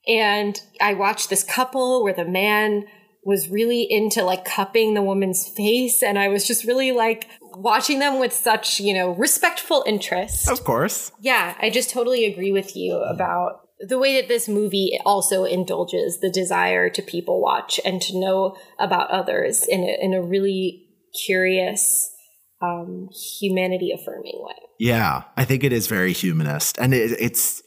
[0.07, 2.85] And I watched this couple where the man
[3.23, 6.01] was really into like cupping the woman's face.
[6.01, 10.49] And I was just really like watching them with such, you know, respectful interest.
[10.49, 11.11] Of course.
[11.19, 16.19] Yeah, I just totally agree with you about the way that this movie also indulges
[16.19, 20.85] the desire to people watch and to know about others in a, in a really
[21.25, 22.13] curious,
[22.61, 23.09] um,
[23.39, 24.55] humanity affirming way.
[24.79, 27.61] Yeah, I think it is very humanist, and it, it's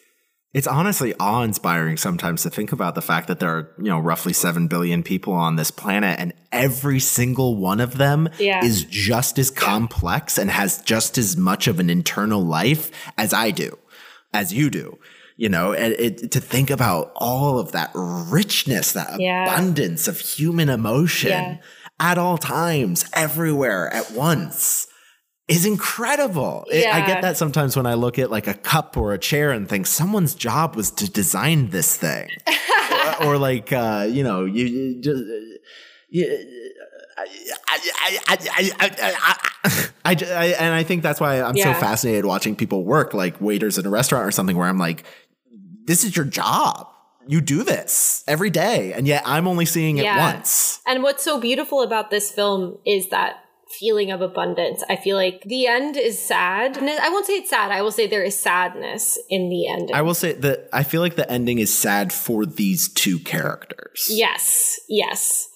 [0.54, 3.98] it's honestly awe inspiring sometimes to think about the fact that there are you know
[3.98, 8.64] roughly seven billion people on this planet, and every single one of them Yeah.
[8.64, 13.50] is just as complex and has just as much of an internal life as I
[13.50, 13.78] do,
[14.34, 14.98] as you do.
[15.38, 19.44] You know, and it, to think about all of that richness, that Yeah.
[19.52, 21.56] abundance of human emotion Yeah.
[21.98, 24.86] at all times, everywhere at once
[25.52, 26.64] is incredible.
[26.68, 26.96] Yeah.
[26.96, 29.50] It, I get that sometimes when I look at like a cup or a chair
[29.50, 32.28] and think someone's job was to design this thing,
[33.20, 35.22] or, or, like uh, you know you, you just.
[36.10, 36.48] You,
[37.16, 38.18] I,
[40.04, 41.72] I, I, and I think that's why I'm yeah.
[41.72, 45.04] so fascinated watching people work, like waiters in a restaurant or something, where I'm like,
[45.84, 46.88] this is your job.
[47.26, 50.16] You do this every day, and yet I'm only seeing yeah.
[50.16, 50.80] it once.
[50.86, 53.36] And what's so beautiful about this film is that
[53.72, 54.82] feeling of abundance.
[54.88, 56.78] I feel like the end is sad.
[56.78, 57.70] I won't say it's sad.
[57.70, 59.90] I will say there is sadness in the end.
[59.92, 64.06] I will say that I feel like the ending is sad for these two characters.
[64.08, 65.48] Yes, yes.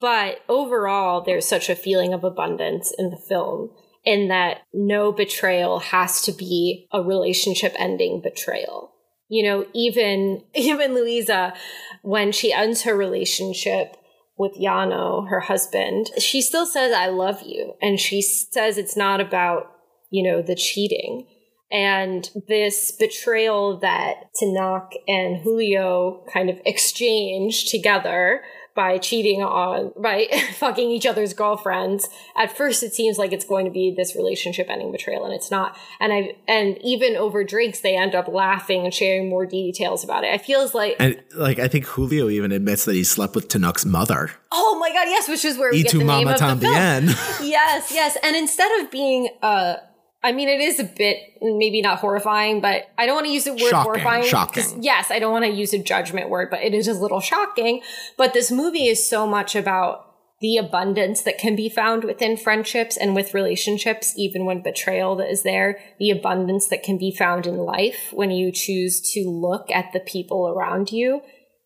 [0.00, 3.70] But overall, there's such a feeling of abundance in the film,
[4.04, 8.92] in that no betrayal has to be a relationship ending betrayal.
[9.28, 11.54] You know, even even Luisa,
[12.02, 13.96] when she ends her relationship
[14.42, 17.74] with Jano, her husband, she still says, I love you.
[17.80, 19.70] And she says it's not about,
[20.10, 21.28] you know, the cheating.
[21.70, 28.42] And this betrayal that Tenoch and Julio kind of exchange together
[28.74, 32.08] by cheating on, by fucking each other's girlfriends.
[32.36, 35.50] At first, it seems like it's going to be this relationship ending betrayal, and it's
[35.50, 35.76] not.
[36.00, 40.24] And I, and even over drinks, they end up laughing and sharing more details about
[40.24, 40.34] it.
[40.34, 43.84] It feels like, And like I think Julio even admits that he slept with Tenoch's
[43.86, 44.30] mother.
[44.50, 46.66] oh my god, yes, which is where we Y get the name mama of the
[46.66, 47.06] film.
[47.48, 48.16] yes, yes.
[48.22, 49.76] And instead of being a
[50.24, 53.44] I mean, it is a bit maybe not horrifying, but I don't want to use
[53.44, 54.24] the word Shocking, horrifying.
[54.24, 54.82] shocking.
[54.82, 57.82] Yes, I don't want to use a judgment word, but it is a little shocking.
[58.16, 62.96] But this movie is so much about the abundance that can be found within friendships
[62.96, 67.46] and with relationships, even when betrayal that is there, the abundance that can be found
[67.46, 71.22] in life when you choose to look at the people around you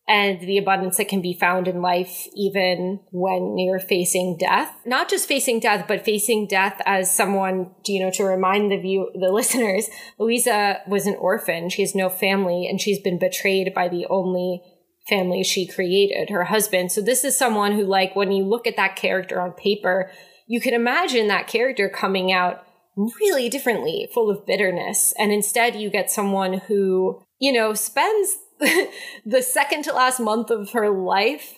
[0.08, 4.72] and the abundance that can be found in life even when you're facing death.
[4.84, 9.10] Not just facing death but facing death as someone you know to remind the view
[9.14, 9.88] the listeners
[10.18, 11.68] Luisa was an orphan.
[11.68, 14.62] She has no family and she's been betrayed by the only
[15.08, 16.92] family she created her husband.
[16.92, 20.10] So this is someone who like when you look at that character on paper
[20.48, 22.62] you can imagine that character coming out
[22.96, 25.12] really differently full of bitterness.
[25.18, 28.36] And instead you get someone who you know spends
[29.26, 31.54] the second to last month of her life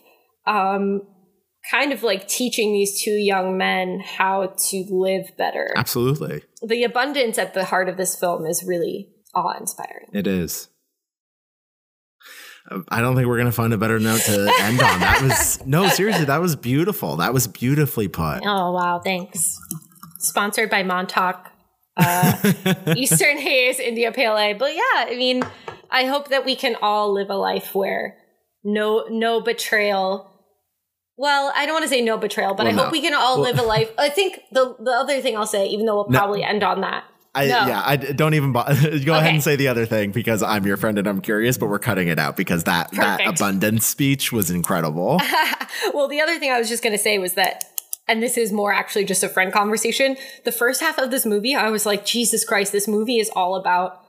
[0.47, 1.03] um
[1.71, 6.43] kind of like teaching these two young men how to live better Absolutely.
[6.63, 10.69] the abundance at the heart of this film is really awe-inspiring It is.
[12.71, 15.01] Uh, I don't think we're going to find a better note to end on.
[15.01, 17.17] That was, no, seriously, that was beautiful.
[17.17, 18.41] That was beautifully put.
[18.45, 19.59] oh wow thanks
[20.21, 21.51] sponsored by montauk
[21.97, 22.33] uh,
[22.97, 25.43] eastern haze india pale ale but yeah i mean
[25.91, 28.17] i hope that we can all live a life where
[28.65, 30.31] no no betrayal
[31.17, 33.41] well i don't want to say no betrayal but Well, i hope we can all
[33.41, 36.09] Well- live a life i think the the other thing i'll say even though we'll
[36.11, 36.19] No.
[36.19, 37.67] probably end on that I, No.
[37.67, 38.65] Yeah, I don't even bo-
[39.05, 41.69] go ahead and say the other thing because I'm your friend and I'm curious, but
[41.69, 45.21] we're cutting it out because that that abundance speech was incredible.
[45.95, 47.65] well, the other thing I was just going to say was that,
[48.09, 50.17] and this is more actually just a friend conversation.
[50.47, 53.55] The first half of this movie, I was like, Jesus Christ, this movie is all
[53.55, 54.01] about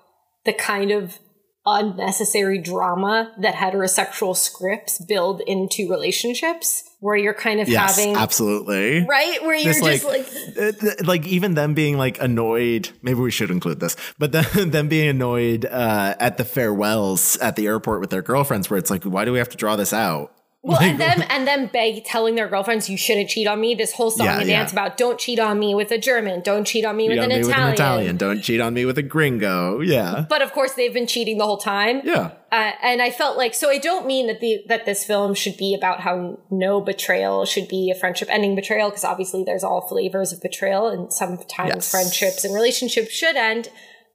[0.45, 1.19] the kind of
[1.66, 8.16] unnecessary drama that heterosexual scripts build into relationships, where you're kind of yes, having.
[8.16, 9.05] absolutely.
[9.05, 12.89] Right, where you're This, just like, like, uh, like even them being like annoyed.
[13.01, 17.55] Maybe we should include this, but then them being annoyed uh, at the farewells at
[17.55, 19.93] the airport with their girlfriends, where it's like, why do we have to draw this
[19.93, 20.34] out?
[20.62, 23.93] Well, and them and them beg telling their girlfriends, "You shouldn't cheat on me." This
[23.93, 24.57] whole song Yeah, and yeah.
[24.60, 27.20] dance about don't cheat on me with a German, don't cheat on me Cheat with
[27.20, 27.68] on an me with Italian.
[27.70, 28.18] an Italian.
[28.18, 29.80] Don't cheat on me with a gringo.
[29.80, 32.01] Yeah, But of course, they've been cheating the whole time.
[32.03, 32.32] yeah.
[32.51, 33.70] Uh, and I felt like so.
[33.70, 37.68] I don't mean that the that this film should be about how no betrayal should
[37.68, 41.91] be a friendship ending betrayal because obviously there's all flavors of betrayal and sometimes Yes.
[41.91, 43.70] friendships and relationships should end.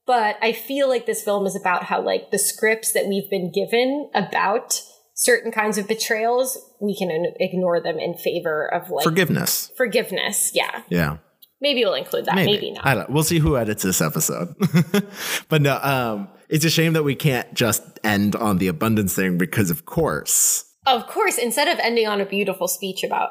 [0.07, 3.51] But I feel like this film is about how like the scripts that we've been
[3.53, 4.83] given about
[5.15, 7.11] certain kinds of betrayals we can
[7.41, 9.71] ignore them in favor of like Forgiveness.
[9.77, 10.51] forgiveness.
[10.55, 11.19] Yeah, Yeah.
[11.61, 12.35] maybe we'll include that.
[12.35, 12.87] Maybe, not.
[12.87, 13.11] I don't.
[13.11, 14.55] We'll see who edits this episode.
[15.49, 19.39] but no, um, it's a shame that we can't just end on the abundance thing
[19.39, 23.31] because, of course, Of course, instead of ending on a beautiful speech about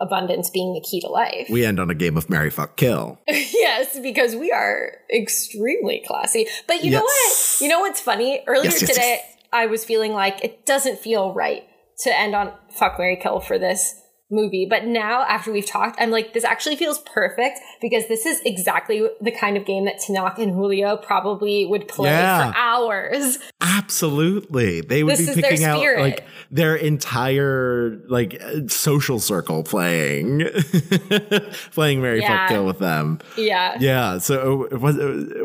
[0.00, 1.46] abundance being the key to life.
[1.48, 3.20] we end on a game of Mary Fuck Kill.
[3.28, 6.46] yes, because we are extremely classy.
[6.66, 7.56] But you know what?
[7.60, 8.42] You know what's funny?
[8.46, 9.31] Earlier Yes, yes, today, yes.
[9.52, 13.58] I was feeling like it doesn't feel right to end on fuck Mary Kill for
[13.58, 14.01] this
[14.32, 14.66] movie.
[14.68, 19.06] But now, after we've talked, I'm like, this actually feels perfect because this is exactly
[19.20, 22.50] the kind of game that Tenoch and Julio probably would play Yeah.
[22.52, 23.38] for hours.
[23.60, 30.40] Absolutely, they would This be picking out like their entire like uh, social circle playing,
[31.72, 32.46] playing Mary Yeah.
[32.46, 33.18] Fuck Kill with them.
[33.36, 33.76] Yeah.
[33.80, 34.18] Yeah.
[34.18, 34.94] So uh, what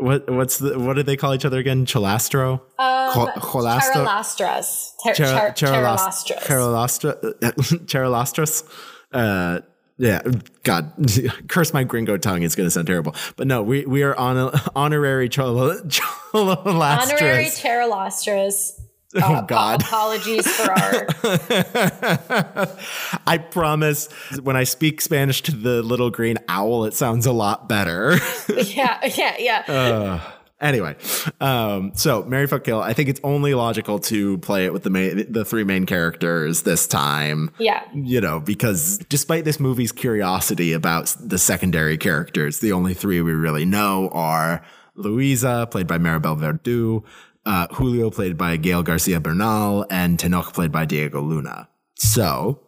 [0.02, 1.86] what what's the what do they call each other again?
[1.86, 2.60] Cholastro.
[2.78, 4.06] Um, Cho- Cholastro.
[4.06, 4.92] Charolastras.
[5.04, 7.86] Ter- Char- char- Charolast- Charolastras.
[7.86, 8.64] Charolastras.
[9.12, 9.60] Uh,
[9.96, 10.22] yeah,
[10.62, 10.92] God,
[11.48, 12.42] curse my gringo tongue.
[12.42, 13.14] It's going to sound terrible.
[13.36, 17.12] But no, we, we are on honorary Cholo, Cholastras.
[17.12, 18.72] Honorary Charolastras.
[19.14, 19.80] Oh, Uh, God.
[19.82, 21.06] Apologies for our.
[23.26, 24.10] I promise
[24.42, 28.18] when I speak Spanish to the little green owl, it sounds a lot better.
[28.54, 30.20] yeah, yeah, yeah.
[30.60, 30.96] Anyway,
[31.40, 34.90] um, so Mary Fuck Kill, I think it's only logical to play it with the
[34.90, 37.50] main, the three main characters this time.
[37.58, 37.84] yeah.
[37.94, 43.32] You know, because despite this movie's curiosity about the secondary characters, the only three we
[43.32, 44.64] really know are
[44.96, 47.04] Luisa, played by Maribel Verdú,
[47.46, 51.68] uh, Julio, played by Gael Garcia Bernal, and Tenoch, played by Diego Luna.
[51.94, 52.60] So,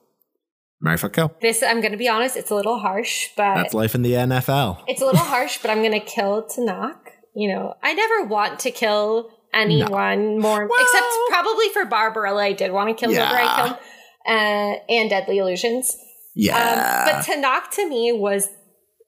[0.81, 1.35] Mary Fuck Kill.
[1.43, 4.13] This, I'm going to be honest, it's a little harsh, but That's life in the
[4.13, 4.85] NFL.
[4.87, 7.10] it's a little harsh, but I'm going to kill Tenoch.
[7.35, 12.43] You know, I never want to kill anyone more, except probably for Barbarella.
[12.43, 13.57] I did want to kill I Yeah.
[13.57, 13.79] killed,
[14.27, 15.97] uh, and Deadly Illusions.
[16.35, 16.57] Yeah.
[16.57, 18.49] Um, but Tenoch to me was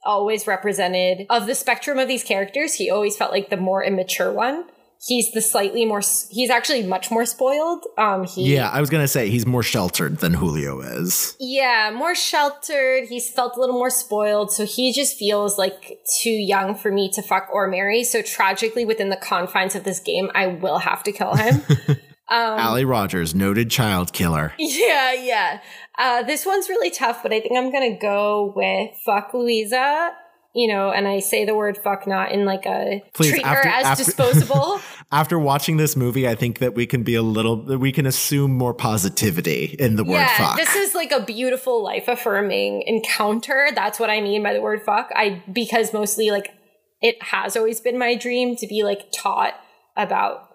[0.05, 2.75] always represented of the spectrum of these characters.
[2.75, 4.65] He always felt like the more immature one.
[5.05, 6.01] He's the slightly more
[6.31, 7.85] he's actually much more spoiled.
[7.99, 11.37] Um he Yeah, I was gonna say he's more sheltered than Julio is.
[11.41, 13.09] yeah more sheltered.
[13.09, 17.11] He's felt a little more spoiled so he just feels like too young for me
[17.15, 18.05] to fuck or marry.
[18.05, 21.63] So tragically within the confines of this game i will have to kill him.
[22.29, 24.55] Um, Alli Rogers, noted child killer.
[24.59, 25.61] yeah yeah.
[25.99, 30.13] Uh this one's really tough but i think i'm gonna go with fuck Luisa
[30.55, 33.69] you know and i say the word fuck not in like a Please, treat after-
[33.69, 34.81] her as after- disposable
[35.13, 38.51] After watching this movie, I think that we can be a little, we can assume
[38.57, 40.57] more positivity in the word yeah, fuck.
[40.57, 43.69] this is like a beautiful life affirming encounter.
[43.75, 45.11] That's what I mean by the word fuck.
[45.15, 46.49] I because mostly like
[47.03, 49.53] it has always been my dream to be like taught
[49.99, 50.49] about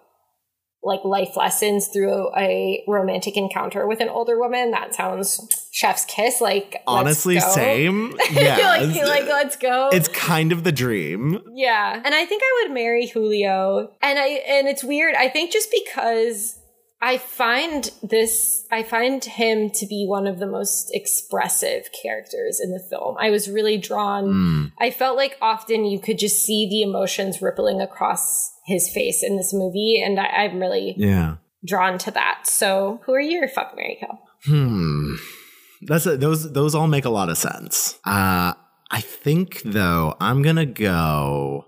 [0.82, 4.70] like life lessons through a romantic encounter with an older woman.
[4.70, 6.40] That sounds chef's kiss.
[6.40, 7.48] Like let's Honestly, go.
[7.50, 8.14] same.
[8.30, 8.56] Yeah.
[8.58, 9.88] like, like let's go.
[9.92, 11.40] it's kind of the dream.
[11.54, 12.00] Yeah.
[12.04, 13.90] And I think I would marry Julio.
[14.00, 15.14] And I and it's weird.
[15.14, 16.58] I think just because
[17.00, 22.70] I find this I find him to be one of the most expressive characters in
[22.72, 23.16] the film.
[23.18, 24.26] I was really drawn.
[24.26, 24.64] Hmm.
[24.80, 29.36] I felt like often you could just see the emotions rippling across his face in
[29.36, 31.36] this movie and I, I'm really Yeah.
[31.64, 32.42] drawn to that.
[32.46, 34.18] So who are you your fuck Mary Kill?
[34.44, 35.14] Hmm.
[35.82, 37.98] That's a, those those all make a lot of sense.
[38.04, 38.52] Uh
[38.90, 41.64] I think though I'm gonna go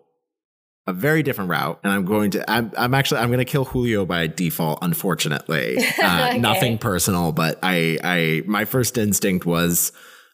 [0.86, 4.04] a very different route, and I'm going to I'm I'm actually I'm gonna kill Julio
[4.06, 4.78] by default.
[4.82, 6.38] Unfortunately, uh, Okay.
[6.38, 9.92] nothing personal, but I I my first instinct was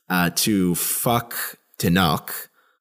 [0.08, 1.34] uh, to fuck
[1.78, 2.30] Tenoch.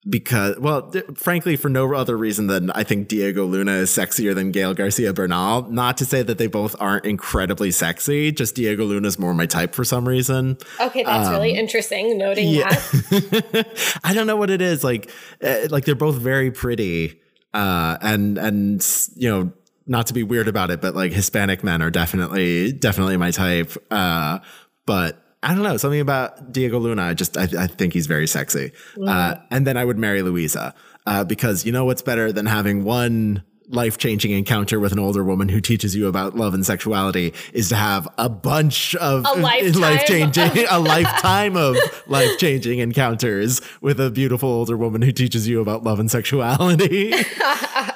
[0.07, 4.35] Because, well, th- frankly, for no other reason than I think Diego Luna is sexier
[4.35, 5.63] than Gael Garcia Bernal.
[5.71, 9.73] Not to say that they both aren't incredibly sexy, just Diego Luna's more my type
[9.73, 10.57] for some reason.
[10.79, 12.19] Okay, that's really interesting.
[12.19, 12.69] Noting Um, Yeah.
[12.69, 13.99] that.
[14.03, 14.83] I don't know what it is.
[14.83, 15.09] Like,
[15.43, 17.19] uh, like they're both very pretty,
[17.55, 19.51] uh, and and you know,
[19.87, 23.71] not to be weird about it, but like Hispanic men are definitely definitely my type.
[23.89, 24.37] Uh,
[24.85, 27.03] but I don't know something about Diego Luna.
[27.03, 28.71] I just I, I think he's very sexy.
[29.05, 30.73] Uh, and then I would marry Luisa
[31.05, 35.23] uh, because you know what's better than having one life changing encounter with an older
[35.23, 40.05] woman who teaches you about love and sexuality is to have a bunch of life
[40.05, 41.77] changing a lifetime of
[42.07, 47.13] life changing encounters with a beautiful older woman who teaches you about love and sexuality.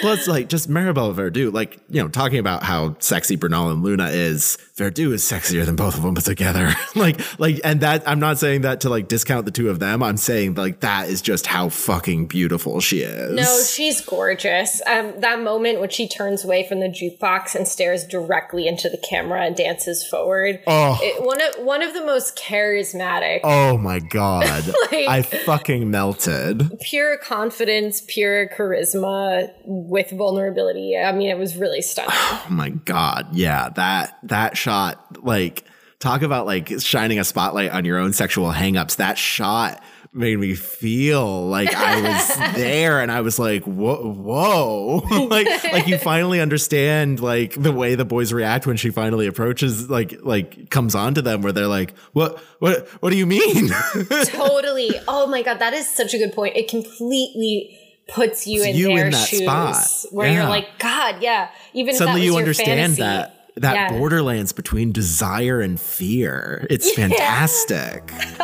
[0.00, 4.08] Plus, like just Maribel Verdú, like you know, talking about how sexy Bernal and Luna
[4.08, 4.58] is.
[4.76, 6.74] Verdú is sexier than both of them put together.
[6.94, 10.02] like, like, and that I'm not saying that to like discount the two of them.
[10.02, 13.32] I'm saying like that is just how fucking beautiful she is.
[13.32, 14.82] No, she's gorgeous.
[14.86, 18.98] Um, that moment when she turns away from the jukebox and stares directly into the
[18.98, 20.60] camera and dances forward.
[20.66, 20.98] Oh.
[21.02, 26.78] It- one of one of the most charismatic, Oh my god, Like- I fucking melted.
[26.82, 30.96] pure confidence, pure charisma with vulnerability.
[30.96, 32.12] I mean, it was really stunning.
[32.48, 35.64] Oh my god, yeah, that that shot, like,
[35.98, 38.96] talk about like shining a spotlight on your own sexual hangups.
[38.96, 39.82] That shot
[40.16, 44.96] made me feel like I was there, and I was like, whoa, whoa,
[45.30, 49.90] like, like you finally understand like the way the boys react when she finally approaches,
[49.90, 53.68] like, like comes onto them, where they're like, what, what, what do you mean?
[54.24, 54.90] totally.
[55.06, 56.56] Oh my god, that is such a good point.
[56.56, 59.76] It completely puts you It's in you in their that shoes, spot.
[60.12, 60.34] where Yeah.
[60.40, 61.48] you're like, God, yeah.
[61.74, 63.02] Even if Suddenly you understand fantasy.
[63.02, 63.98] that that Yeah.
[63.98, 66.66] borderlands between desire and fear.
[66.68, 68.12] It's fantastic.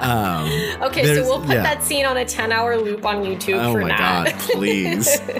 [0.00, 0.48] um,
[0.82, 3.80] Okay, so we'll put that scene on a 10 hour loop on YouTube Oh for
[3.80, 4.24] my Nat.
[4.24, 5.18] god, please.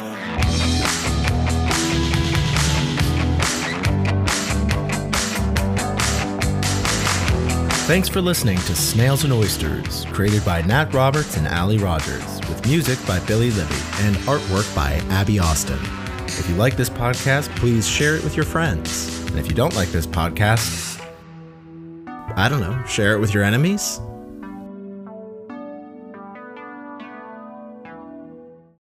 [7.86, 12.98] Thanks for listening to Snails and Oysters, created by Nat Roberts and Alli Rogers, music
[13.06, 15.78] by Billy Libby and artwork by Abby Austin.
[16.26, 19.24] If you like this podcast, please share it with your friends.
[19.30, 21.02] And if you don't like this podcast,
[22.06, 24.00] I don't know, share it with your enemies?